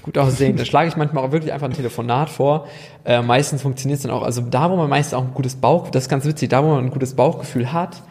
gut 0.03 0.19
aussehen. 0.19 0.57
Da 0.57 0.65
schlage 0.65 0.89
ich 0.89 0.97
manchmal 0.97 1.25
auch 1.25 1.33
wirklich 1.33 1.53
einfach 1.53 1.67
ein 1.67 1.73
Telefonat 1.73 2.31
vor. 2.31 2.67
Äh, 3.05 3.23
meistens 3.23 3.63
funktioniert 3.63 3.99
es 3.99 4.03
dann 4.03 4.13
auch. 4.13 4.23
Also 4.23 4.43
da, 4.43 4.71
wo 4.71 4.77
man 4.77 4.89
meistens 4.89 5.15
auch 5.15 5.25
ein 5.25 5.35
gutes 5.35 5.57
Bauch, 5.57 5.91
das 5.91 6.05
ist 6.05 6.09
ganz 6.09 6.25
witzig, 6.25 6.49
da, 6.49 6.65
wo 6.65 6.69
man 6.69 6.85
ein 6.85 6.91
gutes 6.91 7.15
Bauchgefühl 7.15 7.73
hat, 7.73 8.03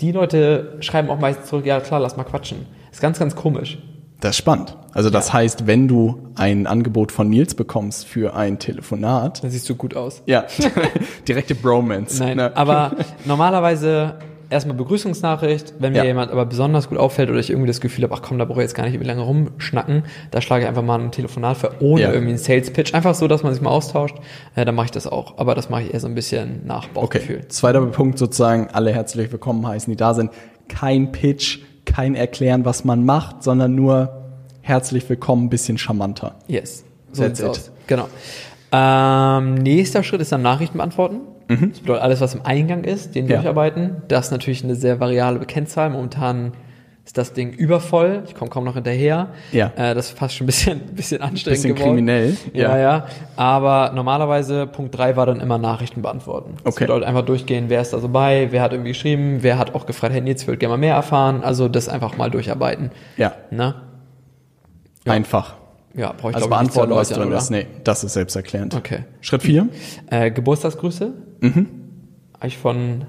die 0.00 0.12
Leute 0.12 0.78
schreiben 0.80 1.10
auch 1.10 1.18
meistens 1.18 1.48
zurück, 1.48 1.64
ja 1.64 1.80
klar, 1.80 2.00
lass 2.00 2.16
mal 2.16 2.24
quatschen. 2.24 2.66
ist 2.90 3.00
ganz, 3.00 3.18
ganz 3.18 3.36
komisch. 3.36 3.78
Das 4.20 4.30
ist 4.30 4.36
spannend. 4.36 4.76
Also 4.92 5.10
das 5.10 5.28
ja. 5.28 5.34
heißt, 5.34 5.66
wenn 5.66 5.88
du 5.88 6.28
ein 6.36 6.68
Angebot 6.68 7.10
von 7.10 7.28
Nils 7.28 7.54
bekommst 7.54 8.06
für 8.06 8.34
ein 8.36 8.60
Telefonat. 8.60 9.42
Dann 9.42 9.50
siehst 9.50 9.68
du 9.68 9.74
gut 9.74 9.96
aus. 9.96 10.22
Ja, 10.26 10.44
direkte 11.28 11.56
Bromance. 11.56 12.22
Nein, 12.22 12.36
ne? 12.36 12.56
aber 12.56 12.92
normalerweise 13.24 14.14
erstmal 14.52 14.76
Begrüßungsnachricht. 14.76 15.74
Wenn 15.78 15.92
mir 15.92 15.98
ja. 15.98 16.04
jemand 16.04 16.30
aber 16.30 16.46
besonders 16.46 16.88
gut 16.88 16.98
auffällt 16.98 17.30
oder 17.30 17.38
ich 17.38 17.50
irgendwie 17.50 17.66
das 17.66 17.80
Gefühl 17.80 18.04
habe, 18.04 18.14
ach 18.14 18.22
komm, 18.22 18.38
da 18.38 18.44
brauche 18.44 18.60
ich 18.60 18.64
jetzt 18.64 18.74
gar 18.74 18.88
nicht 18.88 19.02
lange 19.02 19.22
rumschnacken, 19.22 20.04
da 20.30 20.40
schlage 20.40 20.62
ich 20.62 20.68
einfach 20.68 20.82
mal 20.82 21.00
ein 21.00 21.10
Telefonat 21.10 21.56
für, 21.56 21.72
ohne 21.80 22.02
ja. 22.02 22.12
irgendwie 22.12 22.30
einen 22.30 22.38
Sales-Pitch. 22.38 22.94
Einfach 22.94 23.14
so, 23.14 23.26
dass 23.26 23.42
man 23.42 23.52
sich 23.52 23.62
mal 23.62 23.70
austauscht. 23.70 24.16
Äh, 24.54 24.64
dann 24.64 24.74
mache 24.74 24.86
ich 24.86 24.90
das 24.92 25.06
auch. 25.06 25.38
Aber 25.38 25.54
das 25.54 25.70
mache 25.70 25.82
ich 25.82 25.94
eher 25.94 26.00
so 26.00 26.06
ein 26.06 26.14
bisschen 26.14 26.66
nach 26.66 26.88
Bauchgefühl. 26.88 27.36
Okay. 27.36 27.48
Zweiter 27.48 27.80
Punkt 27.86 28.18
sozusagen, 28.18 28.68
alle 28.72 28.92
herzlich 28.92 29.32
willkommen 29.32 29.66
heißen, 29.66 29.90
die 29.90 29.96
da 29.96 30.14
sind. 30.14 30.30
Kein 30.68 31.12
Pitch, 31.12 31.60
kein 31.84 32.14
Erklären, 32.14 32.64
was 32.64 32.84
man 32.84 33.04
macht, 33.04 33.42
sondern 33.42 33.74
nur 33.74 34.22
herzlich 34.60 35.08
willkommen, 35.08 35.46
ein 35.46 35.50
bisschen 35.50 35.78
charmanter. 35.78 36.36
Yes. 36.46 36.84
So 37.12 37.24
sieht's 37.24 37.42
aus. 37.42 37.70
Genau. 37.86 38.08
Ähm, 38.72 39.54
nächster 39.54 40.02
Schritt 40.02 40.20
ist 40.20 40.32
dann 40.32 40.42
Nachrichten 40.42 40.78
beantworten. 40.78 41.20
Mhm. 41.48 41.70
Das 41.70 41.80
bedeutet, 41.80 42.02
alles, 42.02 42.20
was 42.20 42.34
im 42.34 42.44
Eingang 42.44 42.84
ist, 42.84 43.14
den 43.14 43.26
ja. 43.26 43.36
durcharbeiten. 43.36 44.02
Das 44.08 44.26
ist 44.26 44.30
natürlich 44.32 44.64
eine 44.64 44.74
sehr 44.74 44.98
variable 44.98 45.44
Kennzahl. 45.44 45.90
Momentan 45.90 46.52
ist 47.04 47.18
das 47.18 47.32
Ding 47.32 47.52
übervoll. 47.52 48.22
Ich 48.26 48.34
komme 48.34 48.50
kaum 48.50 48.64
noch 48.64 48.74
hinterher. 48.74 49.28
Ja. 49.50 49.72
Äh, 49.76 49.94
das 49.94 50.06
ist 50.06 50.18
fast 50.18 50.36
schon 50.36 50.44
ein 50.44 50.46
bisschen, 50.46 50.80
ein 50.80 50.80
bisschen 50.94 51.20
anstrengend 51.20 51.62
bisschen 51.62 51.74
geworden. 51.74 51.90
kriminell. 51.96 52.36
Ja. 52.54 52.76
ja, 52.76 52.78
ja. 52.78 53.06
Aber 53.36 53.92
normalerweise 53.94 54.66
Punkt 54.66 54.96
drei 54.96 55.16
war 55.16 55.26
dann 55.26 55.40
immer 55.40 55.58
Nachrichten 55.58 56.00
beantworten. 56.00 56.54
Das 56.64 56.74
okay. 56.74 56.84
bedeutet 56.84 57.08
einfach 57.08 57.24
durchgehen, 57.24 57.66
wer 57.68 57.82
ist 57.82 57.92
da 57.92 57.98
so 57.98 58.08
bei, 58.08 58.48
wer 58.50 58.62
hat 58.62 58.72
irgendwie 58.72 58.92
geschrieben, 58.92 59.38
wer 59.40 59.58
hat 59.58 59.74
auch 59.74 59.84
gefragt, 59.84 60.14
hey, 60.14 60.22
jetzt 60.24 60.46
würde 60.46 60.58
gerne 60.58 60.74
mal 60.74 60.78
mehr 60.78 60.94
erfahren. 60.94 61.42
Also 61.42 61.68
das 61.68 61.88
einfach 61.88 62.16
mal 62.16 62.30
durcharbeiten. 62.30 62.90
Ja. 63.16 63.34
Na? 63.50 63.82
ja. 65.04 65.12
Einfach. 65.12 65.56
Ja, 65.94 66.12
brauche 66.12 66.30
ich 66.30 66.36
also 66.36 66.48
beantworten, 66.48 66.92
was 66.92 67.08
drin 67.10 67.32
ist. 67.32 67.50
Nee, 67.50 67.66
das 67.84 68.04
ist 68.04 68.14
selbsterklärend. 68.14 68.74
Okay. 68.74 69.04
Schritt 69.20 69.42
vier. 69.42 69.68
Äh, 70.10 70.30
Geburtstagsgrüße. 70.30 71.12
Mhm. 71.40 71.66
Habe 72.34 72.48
ich 72.48 72.58
von 72.58 73.04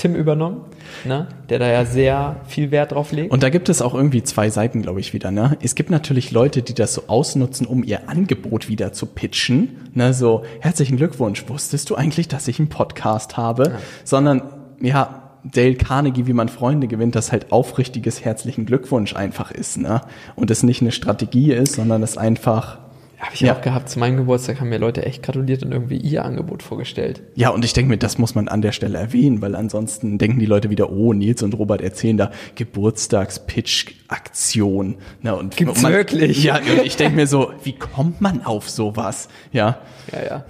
Tim 0.00 0.14
übernommen, 0.14 0.62
ne? 1.04 1.28
der 1.50 1.58
da 1.58 1.68
ja 1.70 1.84
sehr 1.84 2.36
viel 2.46 2.70
Wert 2.70 2.92
drauf 2.92 3.12
legt. 3.12 3.30
Und 3.30 3.42
da 3.42 3.50
gibt 3.50 3.68
es 3.68 3.82
auch 3.82 3.94
irgendwie 3.94 4.22
zwei 4.22 4.48
Seiten, 4.48 4.80
glaube 4.80 4.98
ich, 5.00 5.12
wieder. 5.12 5.30
Ne? 5.30 5.58
Es 5.60 5.74
gibt 5.74 5.90
natürlich 5.90 6.30
Leute, 6.30 6.62
die 6.62 6.72
das 6.72 6.94
so 6.94 7.02
ausnutzen, 7.08 7.66
um 7.66 7.84
ihr 7.84 8.08
Angebot 8.08 8.68
wieder 8.68 8.94
zu 8.94 9.04
pitchen. 9.04 9.90
Ne? 9.92 10.14
So, 10.14 10.42
herzlichen 10.60 10.96
Glückwunsch, 10.96 11.44
wusstest 11.48 11.90
du 11.90 11.96
eigentlich, 11.96 12.28
dass 12.28 12.48
ich 12.48 12.58
einen 12.58 12.70
Podcast 12.70 13.36
habe? 13.36 13.64
Ja. 13.64 13.78
Sondern, 14.04 14.42
ja, 14.80 15.19
Dale 15.44 15.74
Carnegie, 15.74 16.26
wie 16.26 16.32
man 16.32 16.48
Freunde 16.48 16.86
gewinnt, 16.86 17.14
das 17.14 17.32
halt 17.32 17.52
aufrichtiges 17.52 18.24
herzlichen 18.24 18.66
Glückwunsch 18.66 19.14
einfach 19.16 19.50
ist, 19.50 19.78
ne? 19.78 20.02
Und 20.36 20.50
es 20.50 20.62
nicht 20.62 20.82
eine 20.82 20.92
Strategie 20.92 21.52
ist, 21.52 21.74
sondern 21.74 22.02
es 22.02 22.18
einfach 22.18 22.78
habe 23.20 23.34
ich 23.34 23.40
ja. 23.40 23.54
auch 23.54 23.60
gehabt. 23.60 23.90
Zu 23.90 23.98
meinem 23.98 24.16
Geburtstag 24.16 24.60
haben 24.60 24.70
mir 24.70 24.78
Leute 24.78 25.04
echt 25.04 25.22
gratuliert 25.22 25.62
und 25.62 25.72
irgendwie 25.72 25.98
ihr 25.98 26.24
Angebot 26.24 26.62
vorgestellt. 26.62 27.20
Ja, 27.34 27.50
und 27.50 27.62
ich 27.64 27.74
denke 27.74 27.90
mir, 27.90 27.98
das 27.98 28.16
muss 28.18 28.34
man 28.34 28.48
an 28.48 28.62
der 28.62 28.72
Stelle 28.72 28.98
erwähnen, 28.98 29.42
weil 29.42 29.54
ansonsten 29.54 30.16
denken 30.18 30.38
die 30.38 30.46
Leute 30.46 30.70
wieder, 30.70 30.90
oh, 30.90 31.12
Nils 31.12 31.42
und 31.42 31.52
Robert 31.54 31.82
erzählen 31.82 32.16
da 32.16 32.30
Geburtstags-Pitch-Aktion. 32.54 34.96
Na, 35.20 35.32
und 35.32 35.54
Gibt's 35.56 35.82
man, 35.82 35.92
wirklich? 35.92 36.42
Ja, 36.42 36.56
und 36.56 36.80
ich 36.84 36.96
denke 36.96 37.16
mir 37.16 37.26
so, 37.26 37.52
wie 37.62 37.74
kommt 37.74 38.22
man 38.22 38.46
auf 38.46 38.70
sowas? 38.70 39.28
Ja. 39.52 39.80
Ja, 40.12 40.24
ja. 40.24 40.44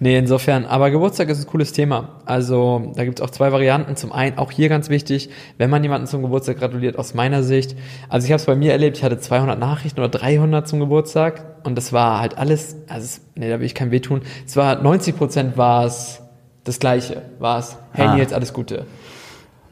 Nee, 0.00 0.18
insofern, 0.18 0.64
aber 0.64 0.90
Geburtstag 0.90 1.28
ist 1.28 1.40
ein 1.40 1.46
cooles 1.46 1.72
Thema. 1.72 2.20
Also 2.24 2.92
da 2.96 3.04
gibt 3.04 3.20
es 3.20 3.24
auch 3.24 3.30
zwei 3.30 3.52
Varianten. 3.52 3.96
Zum 3.96 4.12
einen, 4.12 4.38
auch 4.38 4.50
hier 4.50 4.68
ganz 4.68 4.88
wichtig, 4.88 5.30
wenn 5.58 5.70
man 5.70 5.82
jemanden 5.82 6.06
zum 6.06 6.22
Geburtstag 6.22 6.58
gratuliert, 6.58 6.98
aus 6.98 7.14
meiner 7.14 7.42
Sicht. 7.42 7.76
Also 8.08 8.24
ich 8.24 8.32
habe 8.32 8.40
es 8.40 8.46
bei 8.46 8.56
mir 8.56 8.72
erlebt, 8.72 8.96
ich 8.96 9.04
hatte 9.04 9.18
200 9.18 9.58
Nachrichten 9.58 10.00
oder 10.00 10.08
300 10.08 10.66
zum 10.66 10.80
Geburtstag 10.80 11.44
und 11.62 11.76
das 11.76 11.92
war 11.92 12.05
halt 12.20 12.38
alles, 12.38 12.76
also 12.88 13.20
nee, 13.34 13.48
da 13.48 13.58
will 13.58 13.66
ich 13.66 13.74
kein 13.74 13.90
weh 13.90 14.00
tun. 14.00 14.22
Es 14.46 14.56
war 14.56 14.82
90 14.82 15.16
Prozent 15.16 15.56
war 15.56 15.84
es 15.84 16.20
das 16.64 16.78
Gleiche, 16.78 17.22
war 17.38 17.58
es, 17.58 17.76
hey 17.92 18.06
ah. 18.06 18.16
jetzt 18.16 18.32
alles 18.32 18.52
Gute. 18.52 18.86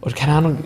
Und 0.00 0.14
keine 0.14 0.34
Ahnung, 0.34 0.58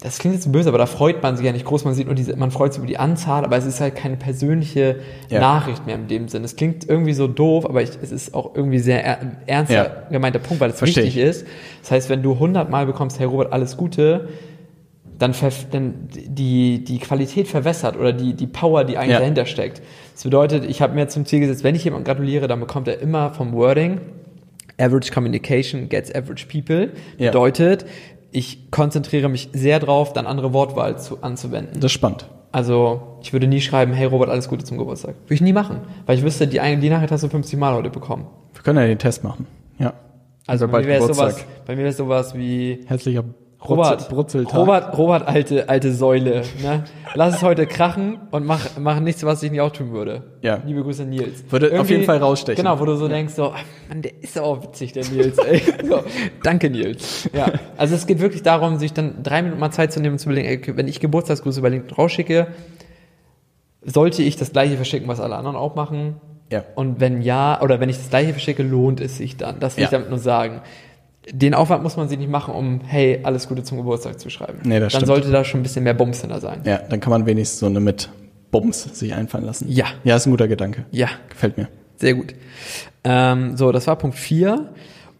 das 0.00 0.18
klingt 0.18 0.34
jetzt 0.34 0.50
böse, 0.52 0.68
aber 0.68 0.78
da 0.78 0.86
freut 0.86 1.22
man 1.22 1.36
sich 1.36 1.46
ja 1.46 1.52
nicht 1.52 1.64
groß. 1.64 1.84
Man 1.84 1.94
sieht 1.94 2.06
nur 2.06 2.14
diese, 2.14 2.36
man 2.36 2.50
freut 2.50 2.74
sich 2.74 2.78
über 2.78 2.86
die 2.86 2.98
Anzahl, 2.98 3.44
aber 3.44 3.56
es 3.56 3.64
ist 3.64 3.80
halt 3.80 3.96
keine 3.96 4.16
persönliche 4.16 4.96
ja. 5.30 5.40
Nachricht 5.40 5.86
mehr 5.86 5.94
in 5.94 6.08
dem 6.08 6.28
Sinn. 6.28 6.44
Es 6.44 6.56
klingt 6.56 6.88
irgendwie 6.88 7.14
so 7.14 7.28
doof, 7.28 7.64
aber 7.64 7.82
ich, 7.82 7.90
es 8.02 8.12
ist 8.12 8.34
auch 8.34 8.54
irgendwie 8.54 8.78
sehr 8.78 9.04
er, 9.04 9.18
ernster 9.46 9.74
ja. 9.74 10.10
gemeinter 10.10 10.38
Punkt, 10.38 10.60
weil 10.60 10.70
es 10.70 10.78
Versteh 10.78 11.04
wichtig 11.04 11.16
ich. 11.16 11.22
ist. 11.22 11.46
Das 11.80 11.92
heißt, 11.92 12.10
wenn 12.10 12.22
du 12.22 12.32
100 12.34 12.68
Mal 12.68 12.86
bekommst, 12.86 13.18
hey 13.18 13.26
Robert, 13.26 13.52
alles 13.52 13.76
Gute, 13.76 14.28
dann, 15.18 15.34
dann 15.70 16.08
die, 16.10 16.84
die 16.84 16.98
Qualität 16.98 17.48
verwässert 17.48 17.96
oder 17.96 18.12
die, 18.12 18.34
die 18.34 18.46
Power, 18.46 18.84
die 18.84 18.98
eigentlich 18.98 19.12
ja. 19.12 19.20
dahinter 19.20 19.46
steckt. 19.46 19.80
Das 20.12 20.24
bedeutet, 20.24 20.64
ich 20.64 20.82
habe 20.82 20.94
mir 20.94 21.08
zum 21.08 21.24
Ziel 21.26 21.40
gesetzt, 21.40 21.64
wenn 21.64 21.74
ich 21.74 21.84
jemandem 21.84 22.04
gratuliere, 22.04 22.48
dann 22.48 22.60
bekommt 22.60 22.88
er 22.88 23.00
immer 23.00 23.30
vom 23.30 23.52
Wording 23.52 24.00
Average 24.78 25.12
Communication 25.12 25.88
gets 25.88 26.14
average 26.14 26.46
people. 26.46 26.90
Bedeutet, 27.18 27.82
ja. 27.82 27.88
ich 28.32 28.70
konzentriere 28.70 29.28
mich 29.28 29.50
sehr 29.52 29.78
drauf, 29.80 30.12
dann 30.12 30.26
andere 30.26 30.52
Wortwahl 30.52 30.98
zu, 30.98 31.22
anzuwenden. 31.22 31.74
Das 31.76 31.86
ist 31.86 31.92
spannend. 31.92 32.26
Also, 32.50 33.18
ich 33.22 33.32
würde 33.32 33.46
nie 33.46 33.62
schreiben, 33.62 33.92
hey 33.94 34.06
Robert, 34.06 34.28
alles 34.28 34.48
Gute 34.48 34.64
zum 34.64 34.76
Geburtstag. 34.76 35.14
Würde 35.24 35.34
ich 35.34 35.40
nie 35.40 35.54
machen. 35.54 35.80
Weil 36.04 36.18
ich 36.18 36.24
wüsste, 36.24 36.46
die, 36.46 36.58
die 36.58 36.90
Nachricht 36.90 37.10
hast 37.10 37.22
du 37.22 37.28
50 37.28 37.58
Mal 37.58 37.74
heute 37.74 37.88
bekommen. 37.88 38.26
Wir 38.52 38.62
können 38.62 38.78
ja 38.78 38.86
den 38.86 38.98
Test 38.98 39.24
machen. 39.24 39.46
Ja. 39.78 39.94
Also, 40.46 40.68
bei, 40.68 40.82
mir 40.82 41.00
sowas, 41.00 41.46
bei 41.66 41.76
mir 41.76 41.84
wäre 41.84 41.92
sowas 41.92 42.34
wie. 42.34 42.80
Herzlicher 42.86 43.24
Robert, 43.68 44.08
Brutzeltag. 44.08 44.58
Robert, 44.58 44.98
Robert, 44.98 45.28
alte, 45.28 45.68
alte 45.68 45.92
Säule. 45.92 46.42
Ne? 46.62 46.84
Lass 47.14 47.36
es 47.36 47.42
heute 47.42 47.66
krachen 47.66 48.18
und 48.30 48.44
mach, 48.44 48.66
mach 48.78 48.98
nichts, 48.98 49.24
was 49.24 49.42
ich 49.42 49.52
nicht 49.52 49.60
auch 49.60 49.70
tun 49.70 49.92
würde. 49.92 50.24
Ja. 50.40 50.60
Liebe 50.66 50.82
Grüße, 50.82 51.04
Nils. 51.04 51.44
Würde 51.48 51.66
Irgendwie, 51.66 51.80
auf 51.80 51.90
jeden 51.90 52.04
Fall 52.04 52.18
rausstechen. 52.18 52.64
Genau, 52.64 52.80
wo 52.80 52.84
du 52.84 52.96
so 52.96 53.06
ja. 53.06 53.12
denkst, 53.12 53.34
so, 53.34 53.52
Mann, 53.88 54.02
der 54.02 54.20
ist 54.20 54.38
auch 54.38 54.62
witzig, 54.62 54.92
der 54.92 55.04
Nils. 55.06 55.38
Ey. 55.38 55.62
So, 55.82 56.02
danke, 56.42 56.70
Nils. 56.70 57.28
Ja. 57.32 57.52
Also 57.76 57.94
es 57.94 58.06
geht 58.06 58.20
wirklich 58.20 58.42
darum, 58.42 58.78
sich 58.78 58.92
dann 58.92 59.22
drei 59.22 59.42
Minuten 59.42 59.60
mal 59.60 59.70
Zeit 59.70 59.92
zu 59.92 60.00
nehmen 60.00 60.14
und 60.14 60.18
zu 60.18 60.28
überlegen, 60.28 60.48
ey, 60.48 60.76
wenn 60.76 60.88
ich 60.88 61.00
Geburtstagsgrüße 61.00 61.60
über 61.60 61.70
LinkedIn 61.70 61.96
rausschicke, 61.96 62.48
sollte 63.82 64.22
ich 64.22 64.36
das 64.36 64.52
gleiche 64.52 64.76
verschicken, 64.76 65.08
was 65.08 65.20
alle 65.20 65.36
anderen 65.36 65.56
auch 65.56 65.74
machen? 65.74 66.16
Ja. 66.50 66.64
Und 66.74 67.00
wenn 67.00 67.22
ja, 67.22 67.60
oder 67.60 67.80
wenn 67.80 67.88
ich 67.88 67.96
das 67.96 68.10
gleiche 68.10 68.32
verschicke, 68.32 68.62
lohnt 68.62 69.00
es 69.00 69.16
sich 69.16 69.36
dann. 69.36 69.60
Das 69.60 69.76
will 69.76 69.82
ja. 69.82 69.88
ich 69.88 69.90
damit 69.90 70.10
nur 70.10 70.18
sagen 70.18 70.62
den 71.30 71.54
Aufwand 71.54 71.82
muss 71.82 71.96
man 71.96 72.08
sich 72.08 72.18
nicht 72.18 72.30
machen, 72.30 72.54
um 72.54 72.80
hey, 72.84 73.20
alles 73.22 73.48
Gute 73.48 73.62
zum 73.62 73.78
Geburtstag 73.78 74.18
zu 74.18 74.28
schreiben. 74.30 74.58
Nee, 74.64 74.80
das 74.80 74.92
dann 74.92 75.00
stimmt. 75.00 75.06
sollte 75.06 75.30
da 75.30 75.44
schon 75.44 75.60
ein 75.60 75.62
bisschen 75.62 75.84
mehr 75.84 75.94
Bums 75.94 76.20
hinter 76.20 76.40
sein. 76.40 76.62
Ja, 76.64 76.78
dann 76.78 77.00
kann 77.00 77.10
man 77.10 77.26
wenigstens 77.26 77.60
so 77.60 77.66
eine 77.66 77.80
mit 77.80 78.10
Bums 78.50 78.82
sich 78.82 79.14
einfallen 79.14 79.44
lassen. 79.44 79.66
Ja. 79.68 79.86
Ja, 80.04 80.16
ist 80.16 80.26
ein 80.26 80.30
guter 80.30 80.48
Gedanke. 80.48 80.84
Ja. 80.90 81.08
Gefällt 81.28 81.56
mir. 81.56 81.68
Sehr 81.96 82.14
gut. 82.14 82.34
Ähm, 83.04 83.56
so, 83.56 83.70
das 83.72 83.86
war 83.86 83.96
Punkt 83.96 84.16
4. 84.16 84.70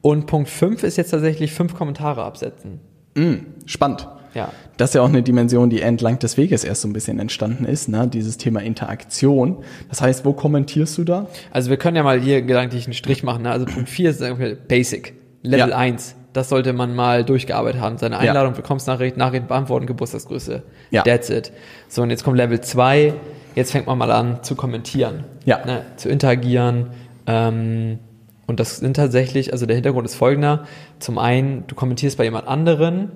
Und 0.00 0.26
Punkt 0.26 0.48
5 0.48 0.82
ist 0.82 0.96
jetzt 0.96 1.10
tatsächlich 1.10 1.52
fünf 1.52 1.74
Kommentare 1.74 2.24
absetzen. 2.24 2.80
Mm, 3.14 3.34
spannend. 3.66 4.08
Ja. 4.34 4.50
Das 4.76 4.90
ist 4.90 4.94
ja 4.94 5.02
auch 5.02 5.08
eine 5.08 5.22
Dimension, 5.22 5.70
die 5.70 5.80
entlang 5.80 6.18
des 6.18 6.36
Weges 6.36 6.64
erst 6.64 6.82
so 6.82 6.88
ein 6.88 6.92
bisschen 6.92 7.18
entstanden 7.20 7.64
ist, 7.64 7.88
ne? 7.88 8.08
dieses 8.08 8.38
Thema 8.38 8.60
Interaktion. 8.62 9.58
Das 9.88 10.00
heißt, 10.00 10.24
wo 10.24 10.32
kommentierst 10.32 10.96
du 10.98 11.04
da? 11.04 11.28
Also 11.52 11.70
wir 11.70 11.76
können 11.76 11.96
ja 11.96 12.02
mal 12.02 12.20
hier 12.20 12.42
gedanklich 12.42 12.86
einen 12.86 12.94
Strich 12.94 13.22
machen. 13.22 13.42
Ne? 13.42 13.50
Also 13.50 13.66
Punkt 13.66 13.88
4 13.88 14.10
ist 14.10 14.68
Basic. 14.68 15.14
Level 15.42 15.70
ja. 15.70 15.76
1. 15.76 16.16
Das 16.32 16.48
sollte 16.48 16.72
man 16.72 16.94
mal 16.94 17.24
durchgearbeitet 17.24 17.80
haben. 17.80 17.98
Seine 17.98 18.18
Einladung, 18.18 18.52
ja. 18.52 18.58
Willkommensnachricht, 18.58 19.16
Nachricht 19.16 19.48
beantworten, 19.48 19.86
Geburtstagsgrüße. 19.86 20.62
Ja. 20.90 21.02
That's 21.02 21.28
it. 21.28 21.52
So, 21.88 22.02
und 22.02 22.10
jetzt 22.10 22.24
kommt 22.24 22.36
Level 22.36 22.60
2. 22.60 23.12
Jetzt 23.54 23.72
fängt 23.72 23.86
man 23.86 23.98
mal 23.98 24.10
an 24.10 24.42
zu 24.42 24.54
kommentieren. 24.54 25.24
Ja. 25.44 25.64
Ne, 25.66 25.82
zu 25.96 26.08
interagieren. 26.08 26.86
Ähm, 27.26 27.98
und 28.46 28.60
das 28.60 28.78
sind 28.78 28.96
tatsächlich, 28.96 29.52
also 29.52 29.66
der 29.66 29.76
Hintergrund 29.76 30.06
ist 30.06 30.14
folgender. 30.14 30.66
Zum 30.98 31.18
einen, 31.18 31.66
du 31.66 31.74
kommentierst 31.74 32.16
bei 32.16 32.24
jemand 32.24 32.48
anderen 32.48 33.10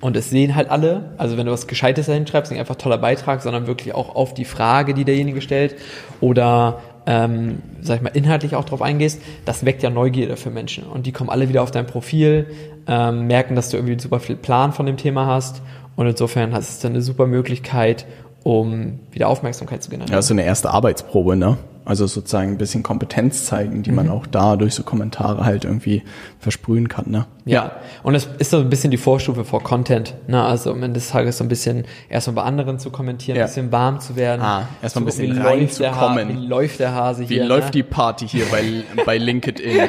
und 0.00 0.16
es 0.16 0.30
sehen 0.30 0.54
halt 0.54 0.70
alle. 0.70 1.14
Also 1.18 1.36
wenn 1.36 1.46
du 1.46 1.52
was 1.52 1.66
Gescheites 1.66 2.06
dahin 2.06 2.26
schreibst, 2.26 2.52
nicht 2.52 2.60
einfach 2.60 2.76
toller 2.76 2.98
Beitrag, 2.98 3.42
sondern 3.42 3.66
wirklich 3.66 3.94
auch 3.94 4.14
auf 4.14 4.34
die 4.34 4.44
Frage, 4.44 4.94
die 4.94 5.04
derjenige 5.04 5.40
stellt 5.40 5.74
oder 6.20 6.80
ähm, 7.08 7.62
sag 7.80 7.96
ich 7.96 8.02
mal, 8.02 8.10
inhaltlich 8.10 8.54
auch 8.54 8.66
drauf 8.66 8.82
eingehst, 8.82 9.22
das 9.46 9.64
weckt 9.64 9.82
ja 9.82 9.88
Neugierde 9.88 10.36
für 10.36 10.50
Menschen. 10.50 10.84
Und 10.84 11.06
die 11.06 11.12
kommen 11.12 11.30
alle 11.30 11.48
wieder 11.48 11.62
auf 11.62 11.70
dein 11.70 11.86
Profil, 11.86 12.48
ähm, 12.86 13.26
merken, 13.26 13.56
dass 13.56 13.70
du 13.70 13.78
irgendwie 13.78 13.98
super 13.98 14.20
viel 14.20 14.36
Plan 14.36 14.72
von 14.72 14.84
dem 14.84 14.98
Thema 14.98 15.26
hast. 15.26 15.62
Und 15.96 16.06
insofern 16.06 16.52
hast 16.52 16.84
du 16.84 16.88
eine 16.88 17.00
super 17.00 17.26
Möglichkeit, 17.26 18.04
um 18.44 19.00
wieder 19.10 19.28
Aufmerksamkeit 19.28 19.82
zu 19.82 19.88
generieren. 19.88 20.12
Ja, 20.12 20.20
so 20.20 20.34
eine 20.34 20.44
erste 20.44 20.70
Arbeitsprobe, 20.70 21.34
ne? 21.34 21.56
Also 21.88 22.06
sozusagen 22.06 22.50
ein 22.50 22.58
bisschen 22.58 22.82
Kompetenz 22.82 23.46
zeigen, 23.46 23.82
die 23.82 23.88
mhm. 23.88 23.96
man 23.96 24.10
auch 24.10 24.26
da 24.26 24.56
durch 24.56 24.74
so 24.74 24.82
Kommentare 24.82 25.46
halt 25.46 25.64
irgendwie 25.64 26.02
versprühen 26.38 26.90
kann. 26.90 27.06
Ne? 27.08 27.24
Ja, 27.46 27.76
und 28.02 28.14
es 28.14 28.28
ist 28.38 28.50
so 28.50 28.58
ein 28.58 28.68
bisschen 28.68 28.90
die 28.90 28.98
Vorstufe 28.98 29.42
vor 29.46 29.62
Content. 29.62 30.12
Ne? 30.26 30.42
Also 30.42 30.70
am 30.70 30.82
Ende 30.82 31.00
des 31.00 31.08
Tages 31.08 31.38
so 31.38 31.44
ein 31.44 31.48
bisschen 31.48 31.86
erstmal 32.10 32.34
bei 32.36 32.42
anderen 32.42 32.78
zu 32.78 32.90
kommentieren, 32.90 33.38
ja. 33.38 33.44
ein 33.44 33.48
bisschen 33.48 33.72
warm 33.72 34.00
zu 34.00 34.16
werden. 34.16 34.42
Ah, 34.42 34.68
erstmal 34.82 35.04
ein 35.04 35.06
bisschen 35.06 35.40
reinzukommen. 35.40 36.28
Wie 36.28 36.46
läuft 36.46 36.78
der 36.78 36.94
Hase 36.94 37.24
hier? 37.24 37.44
Wie 37.44 37.48
läuft 37.48 37.68
ne? 37.68 37.70
die 37.70 37.82
Party 37.84 38.28
hier 38.28 38.44
bei, 38.50 38.82
bei 39.06 39.16
LinkedIn? 39.16 39.88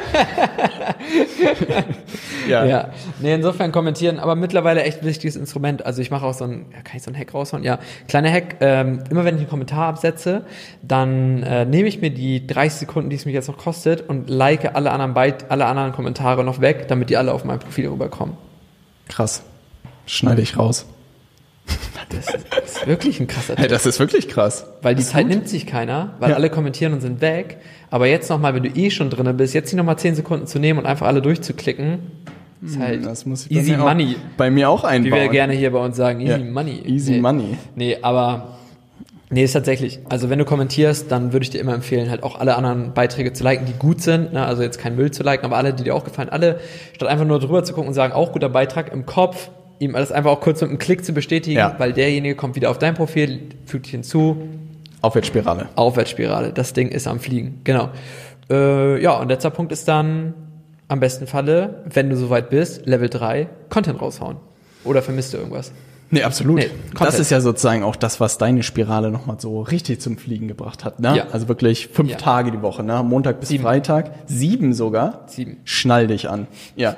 ja. 2.48 2.64
ja. 2.64 2.88
Nee, 3.20 3.34
insofern 3.34 3.72
kommentieren, 3.72 4.18
aber 4.18 4.34
mittlerweile 4.34 4.82
echt 4.82 5.02
ein 5.02 5.06
wichtiges 5.06 5.36
Instrument. 5.36 5.84
Also 5.84 6.02
ich 6.02 6.10
mache 6.10 6.26
auch 6.26 6.34
so 6.34 6.44
ein, 6.44 6.66
ja, 6.72 6.82
kann 6.82 6.96
ich 6.96 7.02
so 7.02 7.10
einen 7.10 7.18
Hack 7.18 7.34
raushauen? 7.34 7.64
Ja, 7.64 7.78
kleiner 8.08 8.30
Hack. 8.30 8.56
Ähm, 8.60 9.04
immer 9.10 9.24
wenn 9.24 9.36
ich 9.36 9.42
einen 9.42 9.50
Kommentar 9.50 9.88
absetze, 9.88 10.42
dann 10.82 11.42
äh, 11.42 11.64
nehme 11.64 11.88
ich 11.88 12.00
mir 12.00 12.10
die 12.10 12.46
30 12.46 12.80
Sekunden, 12.80 13.10
die 13.10 13.16
es 13.16 13.24
mich 13.24 13.34
jetzt 13.34 13.48
noch 13.48 13.58
kostet 13.58 14.08
und 14.08 14.28
like 14.30 14.74
alle 14.74 14.90
anderen, 14.90 15.14
Byte, 15.14 15.46
alle 15.50 15.66
anderen 15.66 15.92
Kommentare 15.92 16.44
noch 16.44 16.60
weg, 16.60 16.88
damit 16.88 17.10
die 17.10 17.16
alle 17.16 17.32
auf 17.32 17.44
mein 17.44 17.58
Profil 17.58 17.88
rüberkommen. 17.88 18.36
Krass. 19.08 19.42
Schneide 20.06 20.42
ich 20.42 20.56
raus. 20.58 20.86
Das 22.10 22.34
ist 22.64 22.86
wirklich 22.88 23.20
ein 23.20 23.28
krasser 23.28 23.54
Tipp. 23.54 23.62
Hey, 23.62 23.68
das 23.68 23.86
ist 23.86 24.00
wirklich 24.00 24.26
krass. 24.26 24.66
Weil 24.82 24.96
die 24.96 25.04
Zeit 25.04 25.22
gut. 25.22 25.30
nimmt 25.30 25.48
sich 25.48 25.64
keiner, 25.64 26.14
weil 26.18 26.30
ja. 26.30 26.36
alle 26.36 26.50
kommentieren 26.50 26.92
und 26.92 27.00
sind 27.00 27.20
weg. 27.20 27.58
Aber 27.88 28.08
jetzt 28.08 28.28
nochmal, 28.30 28.52
wenn 28.54 28.64
du 28.64 28.68
eh 28.68 28.90
schon 28.90 29.10
drin 29.10 29.36
bist, 29.36 29.54
jetzt 29.54 29.66
nicht 29.66 29.76
nochmal 29.76 29.96
10 29.96 30.16
Sekunden 30.16 30.48
zu 30.48 30.58
nehmen 30.58 30.80
und 30.80 30.86
einfach 30.86 31.06
alle 31.06 31.22
durchzuklicken, 31.22 32.00
ist 32.62 32.74
hm, 32.74 32.82
halt 32.82 33.06
das 33.06 33.26
muss 33.26 33.46
ich 33.46 33.52
easy 33.52 33.76
money. 33.76 34.16
Auch, 34.16 34.36
bei 34.36 34.50
mir 34.50 34.68
auch 34.68 34.82
einbauen. 34.82 35.12
Wie 35.12 35.22
wir 35.22 35.28
gerne 35.28 35.52
hier 35.52 35.70
bei 35.70 35.78
uns 35.78 35.96
sagen, 35.96 36.20
easy 36.20 36.32
ja. 36.32 36.38
money. 36.38 36.82
Easy 36.84 37.12
nee. 37.12 37.20
money. 37.20 37.58
Nee, 37.76 37.98
aber 38.02 38.56
Nee, 39.32 39.44
ist 39.44 39.52
tatsächlich. 39.52 40.00
Also 40.08 40.28
wenn 40.28 40.40
du 40.40 40.44
kommentierst, 40.44 41.12
dann 41.12 41.32
würde 41.32 41.44
ich 41.44 41.50
dir 41.50 41.60
immer 41.60 41.72
empfehlen, 41.72 42.10
halt 42.10 42.24
auch 42.24 42.40
alle 42.40 42.56
anderen 42.56 42.94
Beiträge 42.94 43.32
zu 43.32 43.44
liken, 43.44 43.64
die 43.64 43.74
gut 43.74 44.02
sind. 44.02 44.32
Ne? 44.32 44.44
Also 44.44 44.64
jetzt 44.64 44.78
kein 44.78 44.96
Müll 44.96 45.12
zu 45.12 45.22
liken, 45.22 45.44
aber 45.44 45.56
alle, 45.56 45.72
die 45.72 45.84
dir 45.84 45.94
auch 45.94 46.02
gefallen. 46.02 46.28
Alle, 46.30 46.58
statt 46.94 47.08
einfach 47.08 47.24
nur 47.24 47.38
drüber 47.38 47.62
zu 47.62 47.72
gucken 47.72 47.86
und 47.88 47.94
sagen, 47.94 48.12
auch 48.12 48.32
guter 48.32 48.48
Beitrag 48.48 48.92
im 48.92 49.06
Kopf, 49.06 49.50
ihm 49.80 49.96
alles 49.96 50.12
einfach 50.12 50.30
auch 50.30 50.40
kurz 50.40 50.60
mit 50.60 50.70
einem 50.70 50.78
Klick 50.78 51.04
zu 51.04 51.12
bestätigen, 51.12 51.58
ja. 51.58 51.74
weil 51.78 51.92
derjenige 51.92 52.36
kommt 52.36 52.54
wieder 52.54 52.70
auf 52.70 52.78
dein 52.78 52.94
Profil, 52.94 53.40
fügt 53.66 53.86
dich 53.86 53.92
hinzu. 53.92 54.48
Aufwärtsspirale. 55.00 55.70
Aufwärtsspirale. 55.74 56.52
Das 56.52 56.74
Ding 56.74 56.88
ist 56.88 57.08
am 57.08 57.18
Fliegen. 57.18 57.62
Genau. 57.64 57.88
Äh, 58.50 59.02
ja, 59.02 59.14
und 59.14 59.28
letzter 59.28 59.50
Punkt 59.50 59.72
ist 59.72 59.88
dann 59.88 60.34
am 60.88 61.00
besten 61.00 61.26
Falle, 61.26 61.82
wenn 61.86 62.10
du 62.10 62.16
soweit 62.16 62.50
bist, 62.50 62.86
Level 62.86 63.08
3, 63.08 63.48
Content 63.70 64.00
raushauen. 64.00 64.36
Oder 64.84 65.02
vermisst 65.02 65.32
du 65.32 65.38
irgendwas? 65.38 65.72
Nee, 66.12 66.24
absolut. 66.24 66.56
Nee, 66.56 66.70
das 66.98 67.20
ist 67.20 67.30
ja 67.30 67.40
sozusagen 67.40 67.84
auch 67.84 67.94
das, 67.94 68.18
was 68.18 68.36
deine 68.36 68.64
Spirale 68.64 69.12
nochmal 69.12 69.38
so 69.38 69.62
richtig 69.62 70.00
zum 70.00 70.18
Fliegen 70.18 70.48
gebracht 70.48 70.84
hat. 70.84 70.98
Ne? 70.98 71.16
Ja. 71.16 71.26
Also 71.30 71.46
wirklich 71.46 71.86
fünf 71.86 72.10
ja. 72.10 72.16
Tage 72.16 72.50
die 72.50 72.62
Woche, 72.62 72.82
ne? 72.82 73.04
Montag 73.04 73.38
bis 73.38 73.50
Sieben. 73.50 73.62
Freitag. 73.62 74.10
Sieben 74.26 74.72
sogar. 74.72 75.22
Sieben. 75.26 75.58
Schnall 75.62 76.08
dich 76.08 76.28
an. 76.28 76.48
Ja. 76.74 76.96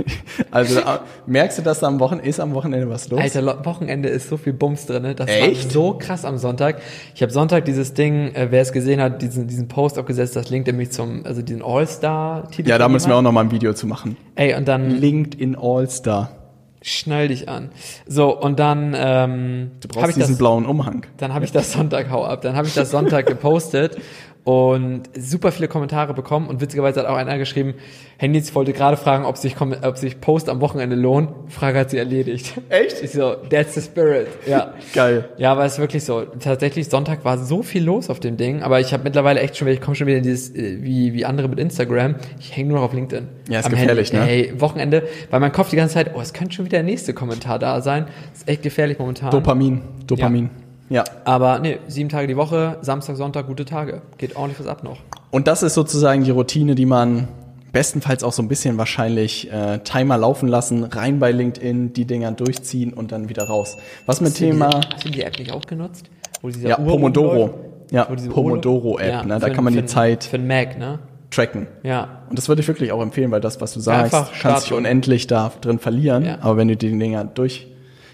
also 0.52 0.78
äh, 0.78 0.84
merkst 1.26 1.58
du, 1.58 1.62
dass 1.62 1.80
da 1.80 1.88
am 1.88 1.98
Wochenende 1.98 2.28
ist 2.28 2.38
am 2.38 2.54
Wochenende 2.54 2.88
was 2.88 3.08
los? 3.10 3.20
Alter, 3.20 3.64
Wochenende 3.64 4.08
ist 4.08 4.28
so 4.28 4.36
viel 4.36 4.52
Bums 4.52 4.86
drin. 4.86 5.02
Ne? 5.02 5.16
Das 5.16 5.28
Echt? 5.28 5.64
war 5.64 5.70
so 5.72 5.94
krass 5.94 6.24
am 6.24 6.38
Sonntag. 6.38 6.80
Ich 7.16 7.22
habe 7.22 7.32
Sonntag 7.32 7.64
dieses 7.64 7.94
Ding, 7.94 8.32
äh, 8.34 8.48
wer 8.50 8.62
es 8.62 8.70
gesehen 8.70 9.00
hat, 9.00 9.22
diesen, 9.22 9.48
diesen 9.48 9.66
Post 9.66 9.98
abgesetzt, 9.98 10.36
das 10.36 10.50
linkt 10.50 10.72
mich 10.72 10.92
zum, 10.92 11.26
also 11.26 11.42
diesen 11.42 11.62
All-Star-Titel. 11.62 12.68
Ja, 12.68 12.78
da 12.78 12.88
müssen 12.88 13.08
wir 13.08 13.16
auch 13.16 13.22
noch 13.22 13.32
mal 13.32 13.40
ein 13.40 13.50
Video 13.50 13.74
zu 13.74 13.88
machen. 13.88 14.16
Ey, 14.36 14.54
und 14.54 14.68
dann. 14.68 14.88
LinkedIn 14.88 15.56
All-Star. 15.60 16.41
Schnall 16.82 17.28
dich 17.28 17.48
an. 17.48 17.70
So, 18.06 18.38
und 18.38 18.58
dann 18.58 18.94
ähm, 18.96 19.70
Du 19.80 19.88
brauchst 19.88 20.10
ich 20.10 20.14
diesen 20.16 20.32
das, 20.32 20.38
blauen 20.38 20.66
Umhang. 20.66 21.06
Dann 21.16 21.32
habe 21.32 21.44
ich 21.44 21.52
das 21.52 21.72
Sonntag, 21.72 22.10
hau 22.10 22.24
ab, 22.24 22.42
dann 22.42 22.56
habe 22.56 22.66
ich 22.66 22.74
das 22.74 22.90
Sonntag 22.90 23.26
gepostet 23.34 23.96
und 24.44 25.02
super 25.16 25.52
viele 25.52 25.68
Kommentare 25.68 26.14
bekommen 26.14 26.48
und 26.48 26.60
witzigerweise 26.60 27.00
hat 27.00 27.06
auch 27.06 27.16
einer 27.16 27.38
geschrieben, 27.38 27.74
Nils 28.20 28.54
wollte 28.54 28.72
gerade 28.72 28.96
fragen, 28.96 29.24
ob 29.24 29.36
sich, 29.36 29.60
ob 29.60 29.96
sich 29.96 30.20
Post 30.20 30.48
am 30.48 30.60
Wochenende 30.60 30.96
lohnt. 30.96 31.30
Frage 31.48 31.78
hat 31.78 31.90
sie 31.90 31.98
erledigt. 31.98 32.54
Echt? 32.68 33.02
Ich 33.02 33.10
so, 33.10 33.34
that's 33.34 33.74
the 33.74 33.80
spirit. 33.80 34.28
Ja. 34.46 34.74
Geil. 34.94 35.28
Ja, 35.38 35.52
aber 35.52 35.64
es 35.64 35.74
ist 35.74 35.78
wirklich 35.78 36.04
so. 36.04 36.22
Tatsächlich, 36.22 36.88
Sonntag 36.88 37.24
war 37.24 37.38
so 37.38 37.62
viel 37.62 37.84
los 37.84 38.10
auf 38.10 38.20
dem 38.20 38.36
Ding, 38.36 38.62
aber 38.62 38.80
ich 38.80 38.92
habe 38.92 39.04
mittlerweile 39.04 39.40
echt 39.40 39.56
schon, 39.56 39.68
ich 39.68 39.80
komme 39.80 39.94
schon 39.94 40.06
wieder 40.06 40.18
in 40.18 40.24
dieses, 40.24 40.54
äh, 40.54 40.78
wie, 40.82 41.12
wie 41.12 41.24
andere 41.24 41.48
mit 41.48 41.58
Instagram. 41.58 42.16
Ich 42.40 42.56
hänge 42.56 42.70
nur 42.70 42.78
noch 42.78 42.86
auf 42.86 42.94
LinkedIn. 42.94 43.28
Ja, 43.48 43.60
ist 43.60 43.70
gefährlich, 43.70 44.12
Handy. 44.12 44.24
ne? 44.24 44.32
Hey, 44.32 44.60
Wochenende, 44.60 45.04
weil 45.30 45.40
mein 45.40 45.52
Kopf 45.52 45.70
die 45.70 45.76
ganze 45.76 45.94
Zeit, 45.94 46.12
oh, 46.14 46.20
es 46.20 46.32
könnte 46.32 46.54
schon 46.54 46.64
wieder 46.64 46.78
der 46.78 46.84
nächste 46.84 47.14
Kommentar 47.14 47.58
da 47.58 47.80
sein. 47.80 48.06
Das 48.30 48.42
ist 48.42 48.48
echt 48.48 48.62
gefährlich 48.62 48.98
momentan. 48.98 49.30
Dopamin. 49.30 49.82
Dopamin. 50.06 50.44
Ja. 50.44 50.61
Ja. 50.92 51.04
Aber 51.24 51.58
nee, 51.58 51.78
sieben 51.88 52.10
Tage 52.10 52.26
die 52.26 52.36
Woche, 52.36 52.76
Samstag, 52.82 53.16
Sonntag, 53.16 53.46
gute 53.46 53.64
Tage. 53.64 54.02
Geht 54.18 54.36
ordentlich 54.36 54.60
was 54.60 54.66
ab 54.66 54.84
noch. 54.84 54.98
Und 55.30 55.46
das 55.46 55.62
ist 55.62 55.72
sozusagen 55.72 56.24
die 56.24 56.30
Routine, 56.30 56.74
die 56.74 56.84
man 56.84 57.28
bestenfalls 57.72 58.22
auch 58.22 58.34
so 58.34 58.42
ein 58.42 58.48
bisschen 58.48 58.76
wahrscheinlich 58.76 59.50
äh, 59.50 59.78
Timer 59.78 60.18
laufen 60.18 60.48
lassen, 60.48 60.84
rein 60.84 61.18
bei 61.18 61.32
LinkedIn, 61.32 61.94
die 61.94 62.04
Dinger 62.04 62.32
durchziehen 62.32 62.92
und 62.92 63.10
dann 63.10 63.30
wieder 63.30 63.44
raus. 63.44 63.78
Was 64.04 64.20
mit 64.20 64.34
Thema... 64.34 64.68
Die, 64.68 64.88
hast 64.94 65.04
du 65.06 65.08
die 65.08 65.22
App 65.22 65.38
nicht 65.38 65.52
auch 65.52 65.62
genutzt? 65.62 66.10
ja, 66.42 66.78
Uhr 66.78 66.86
Pomodoro. 66.86 67.54
Ja, 67.90 68.04
Pomodoro-App, 68.04 69.10
ja, 69.10 69.24
ne? 69.24 69.38
da 69.38 69.48
kann 69.48 69.64
man 69.64 69.72
die 69.72 69.86
Zeit... 69.86 70.24
Für 70.24 70.38
den 70.38 70.46
Mac, 70.46 70.78
ne? 70.78 70.98
tracken. 71.30 71.66
Ja. 71.82 72.22
Und 72.28 72.38
das 72.38 72.48
würde 72.48 72.60
ich 72.60 72.68
wirklich 72.68 72.92
auch 72.92 73.00
empfehlen, 73.00 73.30
weil 73.30 73.40
das, 73.40 73.60
was 73.60 73.72
du 73.72 73.80
sagst, 73.80 74.14
kannst 74.42 74.66
dich 74.66 74.72
unendlich 74.74 75.26
da 75.26 75.50
drin 75.62 75.78
verlieren. 75.78 76.26
Ja. 76.26 76.38
Aber 76.40 76.58
wenn 76.58 76.68
du 76.68 76.76
die 76.76 76.96
Dinger 76.96 77.24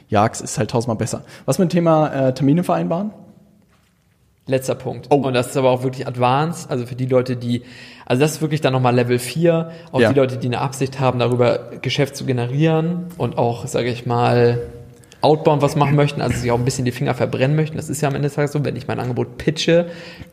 durchjagst, 0.09 0.43
ist 0.43 0.59
halt 0.59 0.71
tausendmal 0.71 0.97
besser. 0.97 1.23
Was 1.47 1.59
mit 1.59 1.69
dem 1.69 1.71
Thema 1.71 2.09
äh, 2.09 2.35
Termine 2.35 2.65
vereinbaren? 2.65 3.13
Letzter 4.47 4.75
Punkt. 4.75 5.09
Oh. 5.11 5.17
Und 5.17 5.35
das 5.35 5.49
ist 5.49 5.57
aber 5.59 5.71
auch 5.71 5.83
wirklich 5.83 6.07
advanced, 6.07 6.71
also 6.71 6.87
für 6.87 6.95
die 6.95 7.05
Leute, 7.05 7.37
die, 7.37 7.65
also 8.07 8.23
das 8.23 8.33
ist 8.33 8.41
wirklich 8.41 8.63
dann 8.63 8.73
nochmal 8.73 8.95
Level 8.95 9.19
4, 9.19 9.71
auch 9.93 10.01
ja. 10.01 10.09
die 10.11 10.19
Leute, 10.19 10.39
die 10.39 10.47
eine 10.47 10.61
Absicht 10.63 11.01
haben, 11.01 11.19
darüber 11.19 11.71
Geschäft 11.83 12.17
zu 12.17 12.25
generieren 12.25 13.09
und 13.19 13.37
auch, 13.37 13.67
sage 13.67 13.91
ich 13.91 14.07
mal, 14.07 14.63
outbound 15.21 15.63
was 15.63 15.75
machen 15.75 15.97
möchten, 15.97 16.21
also 16.21 16.39
sich 16.39 16.51
auch 16.53 16.59
ein 16.59 16.65
bisschen 16.65 16.85
die 16.85 16.93
Finger 16.93 17.13
verbrennen 17.13 17.57
möchten. 17.57 17.77
Das 17.77 17.89
ist 17.89 18.01
ja 18.01 18.09
am 18.09 18.15
Ende 18.15 18.29
des 18.29 18.37
Tages 18.37 18.53
so, 18.53 18.65
wenn 18.65 18.77
ich 18.77 18.87
mein 18.87 19.01
Angebot 19.01 19.37
pitche, 19.37 19.87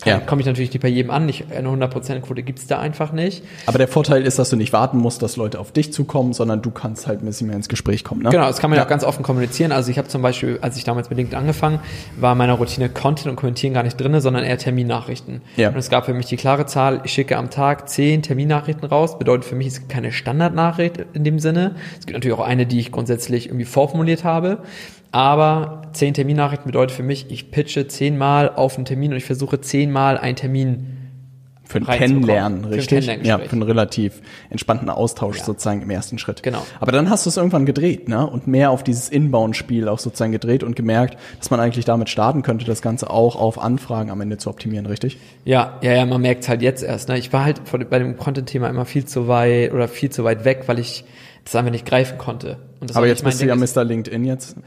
ja. 0.05 0.19
komme 0.19 0.41
ich 0.41 0.47
natürlich 0.47 0.71
nicht 0.71 0.81
bei 0.81 0.89
jedem 0.89 1.09
an. 1.09 1.25
Nicht, 1.25 1.45
eine 1.51 1.69
100% 1.69 2.19
Quote 2.21 2.43
gibt's 2.43 2.67
da 2.67 2.79
einfach 2.79 3.11
nicht. 3.11 3.43
Aber 3.65 3.79
der 3.79 3.87
Vorteil 3.87 4.23
ist, 4.23 4.37
dass 4.37 4.51
du 4.51 4.55
nicht 4.55 4.73
warten 4.73 4.99
musst, 4.99 5.23
dass 5.23 5.37
Leute 5.37 5.59
auf 5.59 5.71
dich 5.71 5.91
zukommen, 5.91 6.33
sondern 6.33 6.61
du 6.61 6.69
kannst 6.69 7.07
halt 7.07 7.21
ein 7.21 7.25
bisschen 7.25 7.47
mehr 7.47 7.55
ins 7.55 7.67
Gespräch 7.67 8.03
kommen. 8.03 8.21
Ne? 8.21 8.29
Genau, 8.29 8.45
das 8.45 8.59
kann 8.59 8.69
man 8.69 8.77
ja 8.77 8.85
auch 8.85 8.89
ganz 8.89 9.03
offen 9.03 9.23
kommunizieren. 9.23 9.71
Also 9.71 9.89
ich 9.89 9.97
habe 9.97 10.07
zum 10.07 10.21
Beispiel, 10.21 10.59
als 10.61 10.77
ich 10.77 10.83
damals 10.83 11.09
mit 11.09 11.17
LinkedIn 11.17 11.39
angefangen, 11.39 11.79
war 12.17 12.35
meine 12.35 12.53
Routine 12.53 12.89
Content 12.89 13.27
und 13.27 13.35
Kommentieren 13.37 13.73
gar 13.73 13.83
nicht 13.83 13.99
drinne, 13.99 14.21
sondern 14.21 14.43
eher 14.43 14.57
Terminnachrichten. 14.57 15.41
Ja. 15.57 15.69
Und 15.69 15.77
es 15.77 15.89
gab 15.89 16.05
für 16.05 16.13
mich 16.13 16.27
die 16.27 16.37
klare 16.37 16.67
Zahl, 16.67 17.01
ich 17.03 17.11
schicke 17.11 17.37
am 17.37 17.49
Tag 17.49 17.89
zehn 17.89 18.21
Terminnachrichten 18.21 18.87
raus. 18.87 19.17
Bedeutet 19.17 19.45
für 19.45 19.55
mich, 19.55 19.67
es 19.67 19.79
gibt 19.79 19.89
keine 19.91 20.11
Standardnachricht 20.11 21.05
in 21.13 21.23
dem 21.23 21.39
Sinne. 21.39 21.75
Es 21.99 22.05
gibt 22.05 22.13
natürlich 22.13 22.37
auch 22.37 22.45
eine, 22.45 22.67
die 22.67 22.79
ich 22.79 22.91
grundsätzlich 22.91 23.47
irgendwie 23.47 23.65
vorformuliert 23.65 24.23
habe. 24.23 24.59
Aber 25.15 25.83
zehn 25.93 26.13
Terminnachrichten 26.13 26.65
bedeutet 26.65 26.93
für 26.93 27.01
mich, 27.01 27.31
ich 27.31 27.49
pitche 27.49 27.87
zehnmal 27.87 28.49
auf 28.49 28.75
einen 28.75 28.83
Termin 28.83 29.11
und 29.11 29.17
ich 29.17 29.23
versuche 29.23 29.61
zehnmal 29.61 30.17
einen 30.17 30.35
Termin 30.35 30.87
für 31.63 31.77
ein 31.77 31.85
Kennenlernen, 31.85 32.65
richtig? 32.65 33.05
Für 33.05 33.11
ein 33.13 33.23
ja, 33.23 33.37
für 33.37 33.53
einen 33.53 33.61
relativ 33.61 34.21
entspannten 34.49 34.89
Austausch 34.89 35.37
ja. 35.37 35.45
sozusagen 35.45 35.81
im 35.81 35.89
ersten 35.89 36.17
Schritt. 36.17 36.43
Genau. 36.43 36.61
Aber 36.81 36.91
dann 36.91 37.09
hast 37.09 37.25
du 37.25 37.29
es 37.29 37.37
irgendwann 37.37 37.65
gedreht, 37.65 38.09
ne? 38.09 38.27
Und 38.27 38.47
mehr 38.47 38.71
auf 38.71 38.83
dieses 38.83 39.07
Inbound-Spiel 39.07 39.87
auch 39.87 39.99
sozusagen 39.99 40.33
gedreht 40.33 40.63
und 40.63 40.75
gemerkt, 40.75 41.17
dass 41.39 41.49
man 41.49 41.61
eigentlich 41.61 41.85
damit 41.85 42.09
starten 42.09 42.41
könnte, 42.41 42.65
das 42.65 42.81
Ganze 42.81 43.09
auch 43.09 43.37
auf 43.37 43.57
Anfragen 43.57 44.09
am 44.09 44.19
Ende 44.19 44.37
zu 44.37 44.49
optimieren, 44.49 44.85
richtig? 44.85 45.17
Ja, 45.45 45.79
ja, 45.81 45.93
ja, 45.93 46.05
man 46.05 46.21
merkt 46.21 46.43
es 46.43 46.49
halt 46.49 46.61
jetzt 46.61 46.83
erst. 46.83 47.07
Ne? 47.07 47.17
Ich 47.17 47.31
war 47.31 47.45
halt 47.45 47.61
bei 47.89 47.99
dem 47.99 48.17
Content-Thema 48.17 48.67
immer 48.67 48.83
viel 48.83 49.05
zu 49.05 49.29
weit 49.29 49.71
oder 49.71 49.87
viel 49.87 50.09
zu 50.09 50.25
weit 50.25 50.43
weg, 50.43 50.63
weil 50.65 50.77
ich 50.77 51.05
das 51.45 51.55
einfach 51.55 51.71
nicht 51.71 51.85
greifen 51.85 52.17
konnte. 52.17 52.57
Aber 52.93 53.07
jetzt 53.07 53.23
bist 53.23 53.41
du 53.41 53.45
ja 53.45 53.55
Mr. 53.55 53.83
LinkedIn 53.83 54.25
jetzt. 54.25 54.57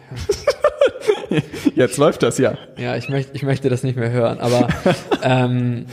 jetzt 1.75 1.99
läuft 1.99 2.23
das 2.23 2.39
ja. 2.39 2.57
Ja, 2.77 2.97
ich 2.97 3.09
möchte, 3.09 3.33
ich 3.35 3.43
möchte 3.43 3.69
das 3.69 3.83
nicht 3.83 3.97
mehr 3.97 4.11
hören. 4.11 4.41
Aber 4.41 4.69
ähm, 5.23 5.87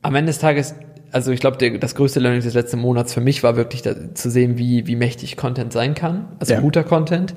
am 0.00 0.14
Ende 0.14 0.30
des 0.30 0.38
Tages, 0.38 0.74
also 1.12 1.30
ich 1.30 1.40
glaube, 1.40 1.78
das 1.78 1.94
größte 1.94 2.20
Learning 2.20 2.42
des 2.42 2.54
letzten 2.54 2.80
Monats 2.80 3.12
für 3.12 3.20
mich 3.20 3.42
war 3.42 3.56
wirklich 3.56 3.82
da, 3.82 4.14
zu 4.14 4.30
sehen, 4.30 4.58
wie, 4.58 4.86
wie 4.86 4.96
mächtig 4.96 5.36
Content 5.36 5.72
sein 5.72 5.94
kann. 5.94 6.26
Also 6.38 6.54
ja. 6.54 6.60
guter 6.60 6.84
Content. 6.84 7.34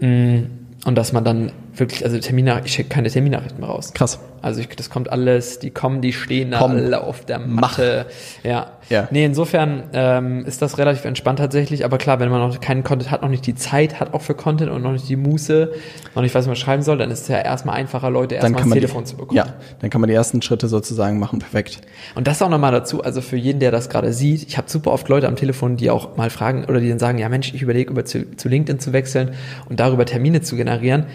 Mm, 0.00 0.44
und 0.84 0.94
dass 0.94 1.12
man 1.12 1.24
dann 1.24 1.52
wirklich, 1.76 2.04
also 2.04 2.18
Termine, 2.18 2.62
ich 2.64 2.72
schicke 2.72 2.88
keine 2.88 3.10
Terminnachrichten 3.10 3.60
mehr 3.60 3.68
raus. 3.68 3.92
Krass. 3.94 4.18
Also 4.44 4.60
ich, 4.60 4.68
das 4.68 4.90
kommt 4.90 5.10
alles, 5.10 5.58
die 5.58 5.70
kommen, 5.70 6.02
die 6.02 6.12
stehen 6.12 6.50
da 6.50 6.58
Komm, 6.58 6.72
alle 6.72 7.02
auf 7.02 7.24
der 7.24 7.38
Matte. 7.38 8.06
Mach. 8.42 8.50
Ja. 8.50 8.72
ja. 8.90 9.08
Nee, 9.10 9.24
insofern 9.24 9.84
ähm, 9.94 10.44
ist 10.44 10.60
das 10.60 10.76
relativ 10.76 11.06
entspannt 11.06 11.38
tatsächlich, 11.38 11.82
aber 11.84 11.96
klar, 11.96 12.20
wenn 12.20 12.28
man 12.28 12.40
noch 12.40 12.60
keinen 12.60 12.84
Content 12.84 13.10
hat, 13.10 13.22
noch 13.22 13.30
nicht 13.30 13.46
die 13.46 13.54
Zeit 13.54 14.00
hat 14.00 14.12
auch 14.12 14.20
für 14.20 14.34
Content 14.34 14.70
und 14.70 14.82
noch 14.82 14.92
nicht 14.92 15.08
die 15.08 15.16
Muße, 15.16 15.72
noch 16.14 16.22
nicht 16.22 16.34
weiß, 16.34 16.42
was 16.42 16.46
man 16.46 16.56
schreiben 16.56 16.82
soll, 16.82 16.98
dann 16.98 17.10
ist 17.10 17.22
es 17.22 17.28
ja 17.28 17.38
erstmal 17.38 17.76
einfacher, 17.76 18.10
Leute 18.10 18.34
erstmal 18.34 18.60
ans 18.60 18.74
Telefon 18.74 19.04
die, 19.04 19.10
zu 19.10 19.16
bekommen. 19.16 19.36
Ja, 19.36 19.54
dann 19.80 19.88
kann 19.88 20.02
man 20.02 20.08
die 20.08 20.14
ersten 20.14 20.42
Schritte 20.42 20.68
sozusagen 20.68 21.18
machen, 21.18 21.38
perfekt. 21.38 21.80
Und 22.14 22.26
das 22.26 22.42
auch 22.42 22.50
nochmal 22.50 22.72
dazu, 22.72 23.02
also 23.02 23.22
für 23.22 23.36
jeden, 23.36 23.60
der 23.60 23.70
das 23.70 23.88
gerade 23.88 24.12
sieht, 24.12 24.46
ich 24.46 24.58
habe 24.58 24.68
super 24.68 24.92
oft 24.92 25.08
Leute 25.08 25.26
am 25.26 25.36
Telefon, 25.36 25.78
die 25.78 25.88
auch 25.88 26.18
mal 26.18 26.28
fragen 26.28 26.66
oder 26.66 26.80
die 26.80 26.90
dann 26.90 26.98
sagen, 26.98 27.16
ja 27.16 27.30
Mensch, 27.30 27.54
ich 27.54 27.62
überlege 27.62 27.90
über 27.90 28.04
zu, 28.04 28.36
zu 28.36 28.50
LinkedIn 28.50 28.78
zu 28.78 28.92
wechseln 28.92 29.30
und 29.70 29.80
darüber 29.80 30.04
Termine 30.04 30.42
zu 30.42 30.56
generieren 30.56 31.06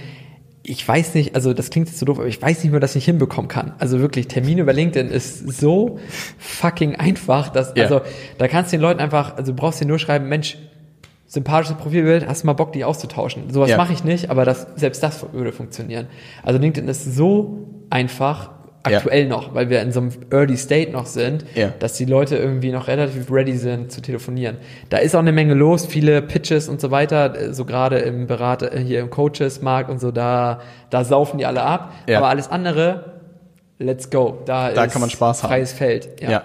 ich 0.70 0.88
weiß 0.88 1.16
nicht, 1.16 1.34
also 1.34 1.54
das 1.54 1.72
klingt 1.72 1.88
jetzt 1.88 1.98
so 1.98 2.06
doof, 2.06 2.20
aber 2.20 2.28
ich 2.28 2.40
weiß 2.40 2.60
nicht, 2.60 2.68
wie 2.68 2.74
man 2.74 2.82
das 2.82 2.94
nicht 2.94 3.06
hinbekommen 3.06 3.48
kann. 3.48 3.74
Also 3.80 4.00
wirklich, 4.00 4.28
Termine 4.28 4.62
über 4.62 4.72
LinkedIn 4.72 5.10
ist 5.10 5.60
so 5.60 6.00
fucking 6.38 6.96
einfach, 6.96 7.50
dass, 7.50 7.74
ja. 7.76 7.86
also 7.86 8.02
da 8.38 8.48
kannst 8.48 8.72
du 8.72 8.78
den 8.78 8.82
Leuten 8.82 9.00
einfach, 9.00 9.36
also 9.36 9.52
du 9.52 9.56
brauchst 9.56 9.82
dir 9.82 9.88
nur 9.88 9.98
schreiben, 9.98 10.30
Mensch, 10.30 10.58
sympathisches 11.26 11.76
Profilbild, 11.78 12.28
hast 12.28 12.44
du 12.44 12.48
mal 12.48 12.54
Bock, 12.54 12.72
die 12.72 12.84
auszutauschen? 12.84 13.52
Sowas 13.52 13.72
ja. 13.72 13.78
mache 13.78 13.94
ich 13.94 14.04
nicht, 14.04 14.30
aber 14.30 14.46
das, 14.46 14.68
selbst 14.76 15.02
das 15.02 15.26
würde 15.34 15.52
funktionieren. 15.52 16.06
Also 16.44 16.60
LinkedIn 16.60 16.88
ist 16.88 17.16
so 17.16 17.66
einfach 17.90 18.52
aktuell 18.84 19.24
ja. 19.24 19.30
noch, 19.30 19.54
weil 19.54 19.70
wir 19.70 19.82
in 19.82 19.92
so 19.92 20.00
einem 20.00 20.12
Early 20.32 20.58
State 20.58 20.92
noch 20.92 21.06
sind, 21.06 21.46
ja. 21.56 21.74
dass 21.80 21.94
die 21.94 22.06
Leute 22.06 22.38
irgendwie 22.38 22.72
noch 22.72 22.88
relativ 22.88 23.32
ready 23.32 23.58
sind 23.58 23.92
zu 23.92 24.02
telefonieren. 24.02 24.58
Da 24.90 24.98
ist 24.98 25.16
auch 25.16 25.20
eine 25.20 25.32
Menge 25.32 25.54
los, 25.54 25.86
viele 25.86 26.22
Pitches 26.22 26.70
und 26.70 26.80
so 26.80 26.92
weiter, 26.92 27.54
so 27.54 27.66
gerade 27.66 28.00
im 28.00 28.28
Berater, 28.28 28.78
hier 28.80 29.02
im 29.02 29.10
Coaches-Markt 29.10 29.90
und 29.90 30.00
so, 30.00 30.12
da, 30.12 30.62
da 30.90 31.04
saufen 31.04 31.38
die 31.40 31.46
alle 31.46 31.64
ab. 31.64 31.94
Ja. 32.08 32.20
Aber 32.20 32.30
alles 32.30 32.50
andere, 32.50 33.22
let's 33.80 34.10
go. 34.10 34.40
Da, 34.46 34.72
da 34.72 34.88
kann 34.88 35.02
man 35.02 35.10
Spaß 35.10 35.44
haben. 35.44 35.50
Freies 35.50 35.74
Feld. 35.74 36.22
ja. 36.22 36.44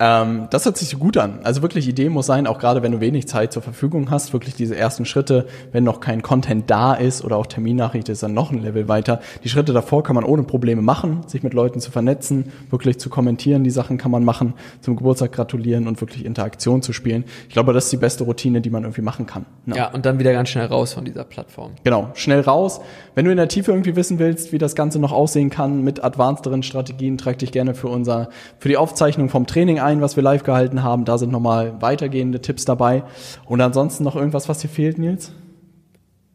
Ähm, 0.00 0.46
das 0.50 0.64
hört 0.64 0.76
sich 0.76 0.96
gut 0.96 1.16
an. 1.16 1.40
Also 1.42 1.62
wirklich 1.62 1.88
Idee 1.88 2.08
muss 2.08 2.26
sein, 2.26 2.46
auch 2.46 2.58
gerade 2.58 2.82
wenn 2.82 2.92
du 2.92 3.00
wenig 3.00 3.26
Zeit 3.26 3.52
zur 3.52 3.62
Verfügung 3.62 4.10
hast, 4.10 4.32
wirklich 4.32 4.54
diese 4.54 4.76
ersten 4.76 5.04
Schritte, 5.04 5.46
wenn 5.72 5.82
noch 5.82 5.98
kein 5.98 6.22
Content 6.22 6.70
da 6.70 6.94
ist 6.94 7.24
oder 7.24 7.36
auch 7.36 7.46
Terminnachricht 7.46 8.08
ist 8.08 8.22
dann 8.22 8.32
noch 8.32 8.52
ein 8.52 8.62
Level 8.62 8.88
weiter. 8.88 9.20
Die 9.42 9.48
Schritte 9.48 9.72
davor 9.72 10.04
kann 10.04 10.14
man 10.14 10.24
ohne 10.24 10.44
Probleme 10.44 10.82
machen, 10.82 11.22
sich 11.26 11.42
mit 11.42 11.52
Leuten 11.52 11.80
zu 11.80 11.90
vernetzen, 11.90 12.52
wirklich 12.70 13.00
zu 13.00 13.10
kommentieren, 13.10 13.64
die 13.64 13.70
Sachen 13.70 13.98
kann 13.98 14.12
man 14.12 14.24
machen, 14.24 14.54
zum 14.80 14.94
Geburtstag 14.94 15.32
gratulieren 15.32 15.88
und 15.88 16.00
wirklich 16.00 16.24
Interaktion 16.24 16.80
zu 16.80 16.92
spielen. 16.92 17.24
Ich 17.48 17.54
glaube, 17.54 17.72
das 17.72 17.84
ist 17.84 17.92
die 17.92 17.96
beste 17.96 18.22
Routine, 18.22 18.60
die 18.60 18.70
man 18.70 18.84
irgendwie 18.84 19.02
machen 19.02 19.26
kann. 19.26 19.46
Ne? 19.66 19.76
Ja, 19.76 19.90
und 19.90 20.06
dann 20.06 20.20
wieder 20.20 20.32
ganz 20.32 20.48
schnell 20.48 20.66
raus 20.66 20.92
von 20.92 21.04
dieser 21.04 21.24
Plattform. 21.24 21.72
Genau, 21.82 22.10
schnell 22.14 22.40
raus. 22.40 22.80
Wenn 23.18 23.24
du 23.24 23.32
in 23.32 23.36
der 23.36 23.48
Tiefe 23.48 23.72
irgendwie 23.72 23.96
wissen 23.96 24.20
willst, 24.20 24.52
wie 24.52 24.58
das 24.58 24.76
Ganze 24.76 25.00
noch 25.00 25.10
aussehen 25.10 25.50
kann 25.50 25.82
mit 25.82 26.04
advancederen 26.04 26.62
Strategien, 26.62 27.18
trag 27.18 27.36
dich 27.36 27.50
gerne 27.50 27.74
für 27.74 27.88
unser, 27.88 28.28
für 28.60 28.68
die 28.68 28.76
Aufzeichnung 28.76 29.28
vom 29.28 29.44
Training 29.44 29.80
ein, 29.80 30.00
was 30.00 30.14
wir 30.14 30.22
live 30.22 30.44
gehalten 30.44 30.84
haben. 30.84 31.04
Da 31.04 31.18
sind 31.18 31.32
nochmal 31.32 31.82
weitergehende 31.82 32.40
Tipps 32.40 32.64
dabei. 32.64 33.02
Und 33.44 33.60
ansonsten 33.60 34.04
noch 34.04 34.14
irgendwas, 34.14 34.48
was 34.48 34.60
dir 34.60 34.68
fehlt, 34.68 34.98
Nils? 34.98 35.32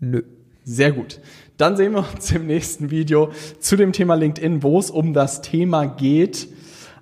Nö. 0.02 0.24
Sehr 0.66 0.92
gut. 0.92 1.22
Dann 1.56 1.78
sehen 1.78 1.94
wir 1.94 2.06
uns 2.14 2.30
im 2.34 2.48
nächsten 2.48 2.92
Video 2.92 3.30
zu 3.62 3.78
dem 3.78 3.94
Thema 3.94 4.16
LinkedIn, 4.16 4.62
wo 4.62 4.78
es 4.78 4.92
um 4.92 5.14
das 5.14 5.42
Thema 5.42 5.86
geht. 5.86 6.50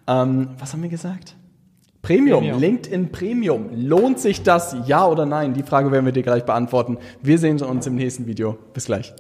Ähm, 0.06 0.50
was 0.60 0.74
haben 0.74 0.84
wir 0.84 0.90
gesagt? 0.90 1.36
Premium, 2.04 2.42
Premium, 2.42 2.60
LinkedIn 2.60 3.12
Premium. 3.12 3.70
Lohnt 3.74 4.20
sich 4.20 4.44
das, 4.44 4.76
ja 4.86 5.08
oder 5.08 5.26
nein? 5.26 5.56
Die 5.56 5.64
Frage 5.64 5.92
werden 5.92 6.06
wir 6.06 6.14
dir 6.14 6.22
gleich 6.22 6.46
beantworten. 6.46 7.00
Wir 7.24 7.40
sehen 7.40 7.60
uns 7.64 7.88
im 7.88 7.96
nächsten 7.96 8.28
Video. 8.28 8.60
Bis 8.76 8.86
gleich. 8.86 9.16